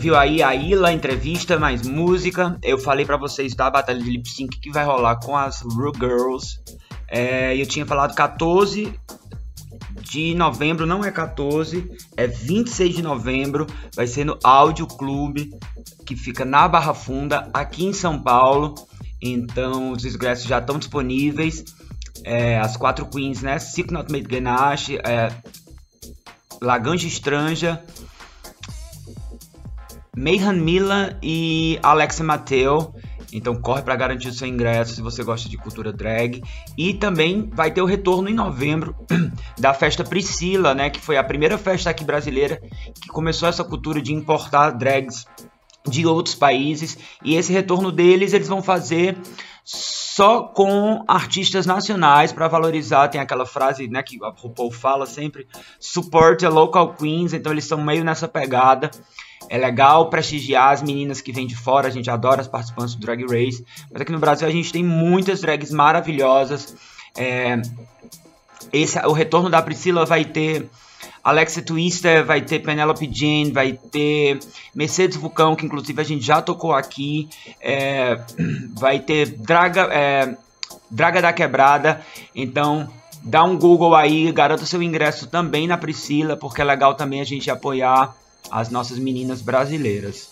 Ouviu 0.00 0.16
aí 0.16 0.42
a 0.42 0.54
Ila, 0.54 0.94
entrevista, 0.94 1.58
mais 1.58 1.86
música. 1.86 2.58
Eu 2.62 2.78
falei 2.78 3.04
pra 3.04 3.18
vocês 3.18 3.54
da 3.54 3.68
batalha 3.68 4.02
de 4.02 4.08
lip 4.08 4.26
sync 4.30 4.58
que 4.58 4.70
vai 4.70 4.82
rolar 4.82 5.16
com 5.16 5.36
as 5.36 5.60
Ru 5.60 5.92
Girls. 5.94 6.58
É, 7.06 7.54
eu 7.54 7.66
tinha 7.66 7.84
falado 7.84 8.14
14 8.14 8.98
de 10.00 10.34
novembro, 10.34 10.86
não 10.86 11.04
é 11.04 11.10
14, 11.10 11.86
é 12.16 12.26
26 12.26 12.96
de 12.96 13.02
novembro. 13.02 13.66
Vai 13.94 14.06
ser 14.06 14.24
no 14.24 14.38
Áudio 14.42 14.86
Clube, 14.86 15.50
que 16.06 16.16
fica 16.16 16.46
na 16.46 16.66
Barra 16.66 16.94
Funda, 16.94 17.50
aqui 17.52 17.84
em 17.84 17.92
São 17.92 18.18
Paulo. 18.18 18.74
Então 19.20 19.92
os 19.92 20.02
ingressos 20.06 20.46
já 20.46 20.60
estão 20.60 20.78
disponíveis. 20.78 21.62
É, 22.24 22.58
as 22.58 22.74
quatro 22.74 23.04
queens, 23.04 23.42
né? 23.42 23.58
Sick 23.58 23.92
Not 23.92 24.10
Made 24.10 24.26
Ganache, 24.26 24.98
é, 25.04 25.28
Laganja 26.62 27.06
Estranja, 27.06 27.84
Mayhan 30.16 30.54
Milan 30.54 31.16
e 31.22 31.78
Alexa 31.82 32.24
Mateo. 32.24 32.94
Então 33.32 33.54
corre 33.54 33.82
para 33.82 33.94
garantir 33.94 34.28
o 34.28 34.32
seu 34.32 34.48
ingresso 34.48 34.94
se 34.94 35.02
você 35.02 35.22
gosta 35.22 35.48
de 35.48 35.56
cultura 35.56 35.92
drag. 35.92 36.42
E 36.76 36.94
também 36.94 37.48
vai 37.52 37.70
ter 37.70 37.80
o 37.80 37.86
retorno 37.86 38.28
em 38.28 38.34
novembro 38.34 38.94
da 39.58 39.72
festa 39.72 40.02
Priscila, 40.02 40.74
né, 40.74 40.90
que 40.90 41.00
foi 41.00 41.16
a 41.16 41.24
primeira 41.24 41.56
festa 41.56 41.90
aqui 41.90 42.04
brasileira 42.04 42.60
que 43.00 43.08
começou 43.08 43.48
essa 43.48 43.62
cultura 43.62 44.02
de 44.02 44.12
importar 44.12 44.70
drags 44.70 45.26
de 45.88 46.06
outros 46.06 46.34
países. 46.34 46.98
E 47.24 47.36
esse 47.36 47.52
retorno 47.52 47.92
deles 47.92 48.32
eles 48.32 48.48
vão 48.48 48.62
fazer 48.62 49.16
só 50.20 50.42
com 50.42 51.02
artistas 51.08 51.64
nacionais 51.64 52.30
para 52.30 52.46
valorizar. 52.46 53.08
Tem 53.08 53.18
aquela 53.18 53.46
frase 53.46 53.88
né, 53.88 54.02
que 54.02 54.22
a 54.22 54.28
RuPaul 54.28 54.70
fala 54.70 55.06
sempre: 55.06 55.48
support 55.78 56.38
the 56.38 56.48
local 56.50 56.92
queens. 56.92 57.32
Então 57.32 57.50
eles 57.50 57.64
estão 57.64 57.82
meio 57.82 58.04
nessa 58.04 58.28
pegada. 58.28 58.90
É 59.48 59.56
legal 59.56 60.10
prestigiar 60.10 60.74
as 60.74 60.82
meninas 60.82 61.22
que 61.22 61.32
vêm 61.32 61.46
de 61.46 61.56
fora, 61.56 61.88
a 61.88 61.90
gente 61.90 62.10
adora 62.10 62.42
as 62.42 62.46
participantes 62.46 62.94
do 62.94 63.00
Drag 63.00 63.22
Race. 63.22 63.64
Mas 63.90 64.02
aqui 64.02 64.12
no 64.12 64.18
Brasil 64.18 64.46
a 64.46 64.50
gente 64.50 64.70
tem 64.70 64.84
muitas 64.84 65.40
drags 65.40 65.70
maravilhosas. 65.70 66.76
É, 67.16 67.62
esse, 68.70 68.98
o 69.06 69.12
retorno 69.12 69.48
da 69.48 69.62
Priscila 69.62 70.04
vai 70.04 70.26
ter 70.26 70.68
Alexa 71.22 71.62
Twister, 71.62 72.24
vai 72.24 72.40
ter 72.40 72.60
Penelope 72.60 73.08
Jean, 73.12 73.52
vai 73.52 73.72
ter 73.72 74.38
Mercedes 74.74 75.16
Vulcão, 75.16 75.54
que 75.54 75.66
inclusive 75.66 76.00
a 76.00 76.04
gente 76.04 76.24
já 76.24 76.40
tocou 76.40 76.72
aqui. 76.72 77.28
É, 77.60 78.20
vai 78.74 78.98
ter 78.98 79.26
Draga, 79.26 79.82
é, 79.92 80.36
Draga 80.90 81.22
da 81.22 81.32
Quebrada. 81.32 82.00
Então 82.34 82.88
dá 83.22 83.44
um 83.44 83.58
Google 83.58 83.94
aí, 83.94 84.32
garanta 84.32 84.64
seu 84.64 84.82
ingresso 84.82 85.26
também 85.26 85.66
na 85.66 85.76
Priscila, 85.76 86.36
porque 86.36 86.62
é 86.62 86.64
legal 86.64 86.94
também 86.94 87.20
a 87.20 87.24
gente 87.24 87.50
apoiar 87.50 88.14
as 88.50 88.70
nossas 88.70 88.98
meninas 88.98 89.42
brasileiras. 89.42 90.28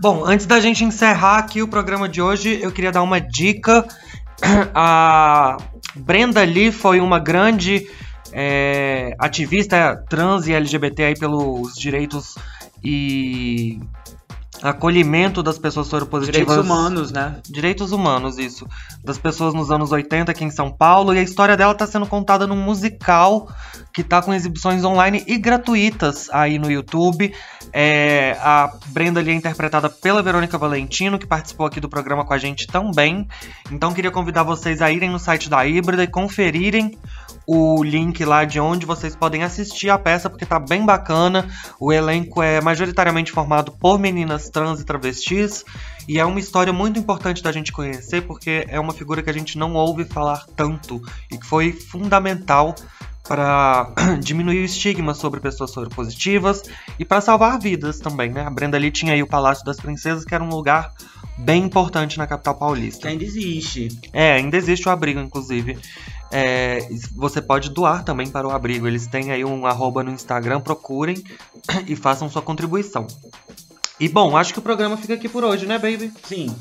Bom, 0.00 0.24
antes 0.24 0.46
da 0.46 0.60
gente 0.60 0.84
encerrar 0.84 1.38
aqui 1.38 1.60
o 1.60 1.66
programa 1.66 2.08
de 2.08 2.22
hoje, 2.22 2.58
eu 2.62 2.70
queria 2.70 2.92
dar 2.92 3.02
uma 3.02 3.20
dica. 3.20 3.86
A 4.72 5.56
Brenda 5.96 6.44
Lee 6.44 6.70
foi 6.70 7.00
uma 7.00 7.18
grande 7.18 7.88
é, 8.32 9.14
ativista 9.18 10.02
trans 10.08 10.46
e 10.46 10.54
LGBT 10.54 11.04
aí 11.04 11.18
pelos 11.18 11.74
direitos 11.74 12.34
e 12.82 13.80
acolhimento 14.62 15.42
das 15.42 15.58
pessoas 15.58 15.86
soropositivas. 15.86 16.46
Direitos 16.46 16.64
humanos, 16.64 17.12
né? 17.12 17.36
Direitos 17.48 17.92
humanos, 17.92 18.38
isso. 18.38 18.66
Das 19.04 19.18
pessoas 19.18 19.54
nos 19.54 19.70
anos 19.70 19.92
80 19.92 20.32
aqui 20.32 20.44
em 20.44 20.50
São 20.50 20.70
Paulo. 20.70 21.14
E 21.14 21.18
a 21.18 21.22
história 21.22 21.56
dela 21.56 21.72
está 21.72 21.86
sendo 21.86 22.06
contada 22.06 22.46
num 22.46 22.56
musical 22.56 23.48
que 23.92 24.00
está 24.00 24.20
com 24.20 24.34
exibições 24.34 24.84
online 24.84 25.22
e 25.26 25.38
gratuitas 25.38 26.28
aí 26.30 26.58
no 26.58 26.70
YouTube. 26.70 27.32
É, 27.72 28.36
a 28.40 28.72
Brenda 28.86 29.20
ali 29.20 29.30
é 29.30 29.34
interpretada 29.34 29.88
pela 29.88 30.22
Verônica 30.22 30.58
Valentino, 30.58 31.18
que 31.18 31.26
participou 31.26 31.66
aqui 31.66 31.80
do 31.80 31.88
programa 31.88 32.24
com 32.24 32.34
a 32.34 32.38
gente 32.38 32.66
também. 32.66 33.28
Então 33.70 33.92
queria 33.92 34.10
convidar 34.10 34.42
vocês 34.42 34.82
a 34.82 34.90
irem 34.90 35.10
no 35.10 35.18
site 35.18 35.48
da 35.48 35.66
Híbrida 35.66 36.02
e 36.02 36.08
conferirem 36.08 36.96
o 37.50 37.82
link 37.82 38.22
lá 38.26 38.44
de 38.44 38.60
onde 38.60 38.84
vocês 38.84 39.16
podem 39.16 39.42
assistir 39.42 39.88
a 39.88 39.98
peça, 39.98 40.28
porque 40.28 40.44
tá 40.44 40.58
bem 40.58 40.84
bacana. 40.84 41.48
O 41.80 41.90
elenco 41.90 42.42
é 42.42 42.60
majoritariamente 42.60 43.32
formado 43.32 43.72
por 43.72 43.98
meninas 43.98 44.50
trans 44.50 44.82
e 44.82 44.84
travestis. 44.84 45.64
E 46.06 46.18
é 46.18 46.24
uma 46.26 46.38
história 46.38 46.74
muito 46.74 46.98
importante 46.98 47.42
da 47.42 47.50
gente 47.50 47.72
conhecer, 47.72 48.20
porque 48.20 48.66
é 48.68 48.78
uma 48.78 48.92
figura 48.92 49.22
que 49.22 49.30
a 49.30 49.32
gente 49.32 49.56
não 49.56 49.72
ouve 49.72 50.04
falar 50.04 50.44
tanto 50.54 51.00
e 51.32 51.38
que 51.38 51.46
foi 51.46 51.72
fundamental 51.72 52.74
para 53.26 53.94
diminuir 54.20 54.60
o 54.60 54.64
estigma 54.66 55.14
sobre 55.14 55.40
pessoas 55.40 55.70
soropositivas 55.70 56.62
e 56.98 57.04
para 57.04 57.22
salvar 57.22 57.58
vidas 57.58 57.98
também, 57.98 58.30
né? 58.30 58.42
A 58.42 58.50
Brenda 58.50 58.76
Lee 58.76 58.90
tinha 58.90 59.14
aí 59.14 59.22
o 59.22 59.26
Palácio 59.26 59.64
das 59.64 59.78
Princesas, 59.78 60.22
que 60.22 60.34
era 60.34 60.44
um 60.44 60.50
lugar 60.50 60.92
bem 61.38 61.64
importante 61.64 62.18
na 62.18 62.26
capital 62.26 62.56
paulista. 62.56 63.02
Que 63.02 63.08
ainda 63.08 63.24
existe. 63.24 63.88
É, 64.12 64.34
ainda 64.34 64.56
existe 64.56 64.86
o 64.86 64.90
abrigo, 64.90 65.20
inclusive. 65.20 65.78
É, 66.30 66.88
você 67.14 67.40
pode 67.40 67.70
doar 67.70 68.04
também 68.04 68.28
para 68.28 68.46
o 68.46 68.50
abrigo. 68.50 68.86
Eles 68.86 69.06
têm 69.06 69.32
aí 69.32 69.44
um 69.44 69.66
arroba 69.66 70.02
no 70.02 70.10
Instagram, 70.10 70.60
procurem 70.60 71.22
e 71.86 71.96
façam 71.96 72.28
sua 72.28 72.42
contribuição. 72.42 73.06
E 74.00 74.08
bom, 74.08 74.36
acho 74.36 74.52
que 74.52 74.58
o 74.58 74.62
programa 74.62 74.96
fica 74.96 75.14
aqui 75.14 75.28
por 75.28 75.42
hoje, 75.42 75.66
né, 75.66 75.78
baby? 75.78 76.12
Sim. 76.22 76.54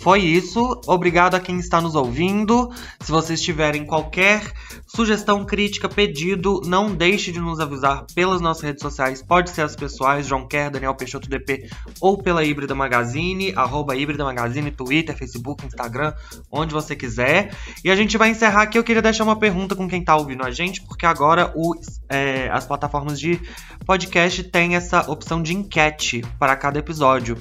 Foi 0.00 0.20
isso. 0.20 0.80
Obrigado 0.86 1.34
a 1.34 1.40
quem 1.40 1.58
está 1.58 1.80
nos 1.80 1.96
ouvindo. 1.96 2.70
Se 3.00 3.10
vocês 3.10 3.42
tiverem 3.42 3.84
qualquer 3.84 4.52
sugestão, 4.86 5.44
crítica, 5.44 5.88
pedido, 5.88 6.62
não 6.64 6.94
deixe 6.94 7.32
de 7.32 7.40
nos 7.40 7.58
avisar 7.58 8.06
pelas 8.14 8.40
nossas 8.40 8.62
redes 8.62 8.82
sociais. 8.82 9.22
Pode 9.22 9.50
ser 9.50 9.62
as 9.62 9.74
pessoais, 9.74 10.26
João 10.26 10.46
Quer, 10.46 10.70
Daniel 10.70 10.94
Peixoto 10.94 11.28
DP, 11.28 11.68
ou 12.00 12.16
pela 12.16 12.44
Híbrida 12.44 12.76
Magazine, 12.76 13.52
arroba 13.56 13.96
Híbrida 13.96 14.24
Magazine, 14.24 14.70
Twitter, 14.70 15.16
Facebook, 15.16 15.66
Instagram, 15.66 16.14
onde 16.50 16.72
você 16.72 16.94
quiser. 16.94 17.52
E 17.84 17.90
a 17.90 17.96
gente 17.96 18.16
vai 18.16 18.30
encerrar 18.30 18.62
aqui. 18.62 18.78
Eu 18.78 18.84
queria 18.84 19.02
deixar 19.02 19.24
uma 19.24 19.36
pergunta 19.36 19.74
com 19.74 19.88
quem 19.88 20.00
está 20.00 20.16
ouvindo 20.16 20.44
a 20.44 20.50
gente, 20.52 20.80
porque 20.82 21.06
agora 21.06 21.52
os, 21.56 22.00
é, 22.08 22.48
as 22.50 22.64
plataformas 22.64 23.18
de 23.18 23.40
podcast 23.84 24.44
têm 24.44 24.76
essa 24.76 25.10
opção 25.10 25.42
de 25.42 25.54
enquete 25.54 26.22
para 26.38 26.54
cada 26.54 26.78
episódio. 26.78 27.36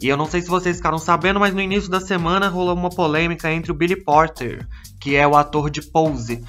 E 0.00 0.08
eu 0.08 0.16
não 0.16 0.26
sei 0.26 0.42
se 0.42 0.48
vocês 0.48 0.76
ficaram 0.76 0.98
sabendo, 0.98 1.40
mas 1.40 1.54
no 1.54 1.60
início 1.60 1.90
da 1.90 2.00
semana 2.00 2.48
rolou 2.48 2.74
uma 2.74 2.90
polêmica 2.90 3.50
entre 3.50 3.70
o 3.70 3.74
Billy 3.74 3.96
Porter, 3.96 4.66
que 5.00 5.16
é 5.16 5.26
o 5.26 5.36
ator 5.36 5.70
de 5.70 5.82
Pose, 5.82 6.44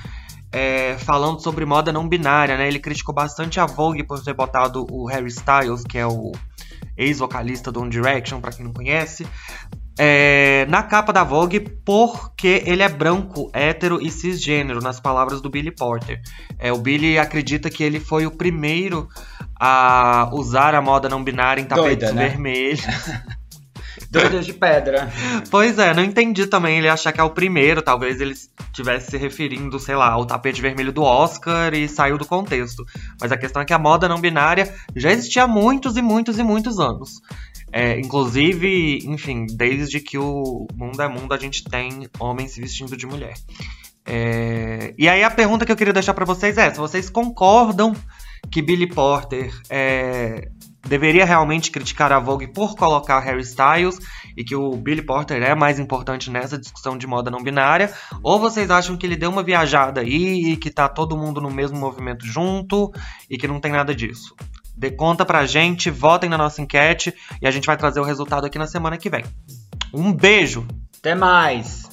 é, 0.51 0.97
falando 0.97 1.41
sobre 1.41 1.65
moda 1.65 1.91
não 1.91 2.07
binária, 2.07 2.57
né? 2.57 2.67
Ele 2.67 2.79
criticou 2.79 3.13
bastante 3.13 3.59
a 3.59 3.65
Vogue 3.65 4.03
por 4.03 4.21
ter 4.23 4.33
botado 4.33 4.85
o 4.91 5.05
Harry 5.05 5.27
Styles, 5.27 5.83
que 5.83 5.97
é 5.97 6.05
o 6.05 6.31
ex-vocalista 6.97 7.71
do 7.71 7.81
One 7.81 7.89
Direction, 7.89 8.41
para 8.41 8.51
quem 8.51 8.65
não 8.65 8.73
conhece, 8.73 9.25
é, 9.99 10.65
na 10.69 10.83
capa 10.83 11.11
da 11.11 11.23
Vogue 11.23 11.59
porque 11.59 12.63
ele 12.65 12.83
é 12.83 12.89
branco, 12.89 13.49
hétero 13.51 13.99
e 14.01 14.11
cisgênero, 14.11 14.79
nas 14.79 14.99
palavras 14.99 15.41
do 15.41 15.49
Billy 15.49 15.71
Porter. 15.71 16.21
É, 16.59 16.71
o 16.71 16.77
Billy 16.77 17.17
acredita 17.17 17.69
que 17.69 17.83
ele 17.83 17.99
foi 17.99 18.25
o 18.25 18.31
primeiro 18.31 19.07
a 19.59 20.29
usar 20.33 20.75
a 20.75 20.81
moda 20.81 21.09
não 21.09 21.23
binária 21.23 21.61
em 21.61 21.65
tapetes 21.65 22.09
Doida, 22.09 22.13
né? 22.13 22.29
vermelhos. 22.29 22.81
Doidas 24.09 24.45
de 24.45 24.53
pedra. 24.53 25.11
Pois 25.49 25.77
é, 25.77 25.93
não 25.93 26.03
entendi 26.03 26.47
também 26.47 26.77
ele 26.77 26.87
achar 26.87 27.11
que 27.11 27.19
é 27.19 27.23
o 27.23 27.29
primeiro. 27.29 27.81
Talvez 27.81 28.21
ele 28.21 28.33
estivesse 28.33 29.11
se 29.11 29.17
referindo, 29.17 29.79
sei 29.79 29.95
lá, 29.95 30.11
ao 30.11 30.25
tapete 30.25 30.61
vermelho 30.61 30.91
do 30.91 31.03
Oscar 31.03 31.73
e 31.73 31.87
saiu 31.87 32.17
do 32.17 32.25
contexto. 32.25 32.85
Mas 33.19 33.31
a 33.31 33.37
questão 33.37 33.61
é 33.61 33.65
que 33.65 33.73
a 33.73 33.79
moda 33.79 34.07
não 34.07 34.19
binária 34.19 34.73
já 34.95 35.11
existia 35.11 35.43
há 35.43 35.47
muitos 35.47 35.97
e 35.97 36.01
muitos 36.01 36.39
e 36.39 36.43
muitos 36.43 36.79
anos. 36.79 37.21
É, 37.71 37.99
inclusive, 37.99 38.99
enfim, 39.05 39.45
desde 39.45 39.99
que 39.99 40.17
o 40.17 40.67
mundo 40.73 41.01
é 41.01 41.07
mundo, 41.07 41.33
a 41.33 41.37
gente 41.37 41.63
tem 41.63 42.07
homens 42.19 42.51
se 42.51 42.61
vestindo 42.61 42.95
de 42.95 43.05
mulher. 43.05 43.33
É, 44.05 44.93
e 44.97 45.09
aí 45.09 45.21
a 45.21 45.29
pergunta 45.29 45.65
que 45.65 45.71
eu 45.71 45.75
queria 45.75 45.91
deixar 45.91 46.13
pra 46.13 46.23
vocês 46.23 46.57
é: 46.57 46.71
se 46.71 46.79
vocês 46.79 47.09
concordam 47.09 47.93
que 48.49 48.61
Billy 48.61 48.87
Porter 48.87 49.53
é, 49.69 50.49
deveria 50.87 51.25
realmente 51.25 51.69
criticar 51.69 52.11
a 52.11 52.19
Vogue 52.19 52.47
por 52.47 52.75
colocar 52.75 53.19
Harry 53.19 53.41
Styles 53.41 53.99
e 54.35 54.43
que 54.43 54.55
o 54.55 54.71
Billy 54.75 55.01
Porter 55.01 55.41
é 55.41 55.53
mais 55.53 55.79
importante 55.79 56.29
nessa 56.29 56.57
discussão 56.57 56.97
de 56.97 57.05
moda 57.05 57.29
não 57.29 57.43
binária, 57.43 57.93
ou 58.23 58.39
vocês 58.39 58.69
acham 58.69 58.95
que 58.97 59.05
ele 59.05 59.15
deu 59.15 59.29
uma 59.29 59.43
viajada 59.43 60.01
aí 60.01 60.51
e 60.51 60.57
que 60.57 60.69
tá 60.69 60.87
todo 60.87 61.17
mundo 61.17 61.41
no 61.41 61.51
mesmo 61.51 61.77
movimento 61.77 62.25
junto 62.25 62.91
e 63.29 63.37
que 63.37 63.47
não 63.47 63.59
tem 63.59 63.71
nada 63.71 63.93
disso? 63.93 64.35
Dê 64.75 64.91
conta 64.91 65.25
pra 65.25 65.45
gente, 65.45 65.89
votem 65.89 66.29
na 66.29 66.37
nossa 66.37 66.61
enquete 66.61 67.13
e 67.41 67.47
a 67.47 67.51
gente 67.51 67.65
vai 67.65 67.75
trazer 67.75 67.99
o 67.99 68.03
resultado 68.03 68.45
aqui 68.45 68.59
na 68.59 68.67
semana 68.67 68.97
que 68.97 69.09
vem. 69.09 69.25
Um 69.93 70.13
beijo! 70.13 70.67
Até 70.99 71.15
mais. 71.15 71.86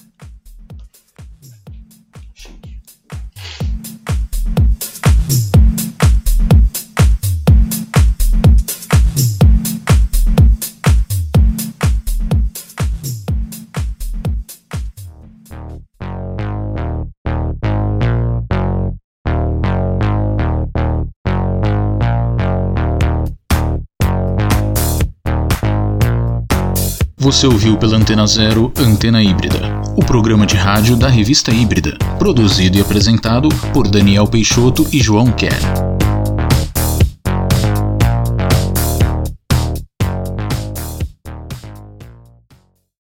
Você 27.35 27.49
ouviu 27.49 27.76
pela 27.76 27.97
Antena 27.97 28.24
Zero 28.28 28.72
Antena 28.78 29.20
Híbrida, 29.20 29.61
o 29.97 30.05
programa 30.05 30.47
de 30.47 30.55
rádio 30.55 30.95
da 30.95 31.09
revista 31.09 31.51
Híbrida, 31.51 31.99
produzido 32.16 32.78
e 32.78 32.80
apresentado 32.80 33.49
por 33.72 33.89
Daniel 33.89 34.24
Peixoto 34.28 34.87
e 34.93 35.03
João 35.03 35.32
Kerr. 35.32 35.93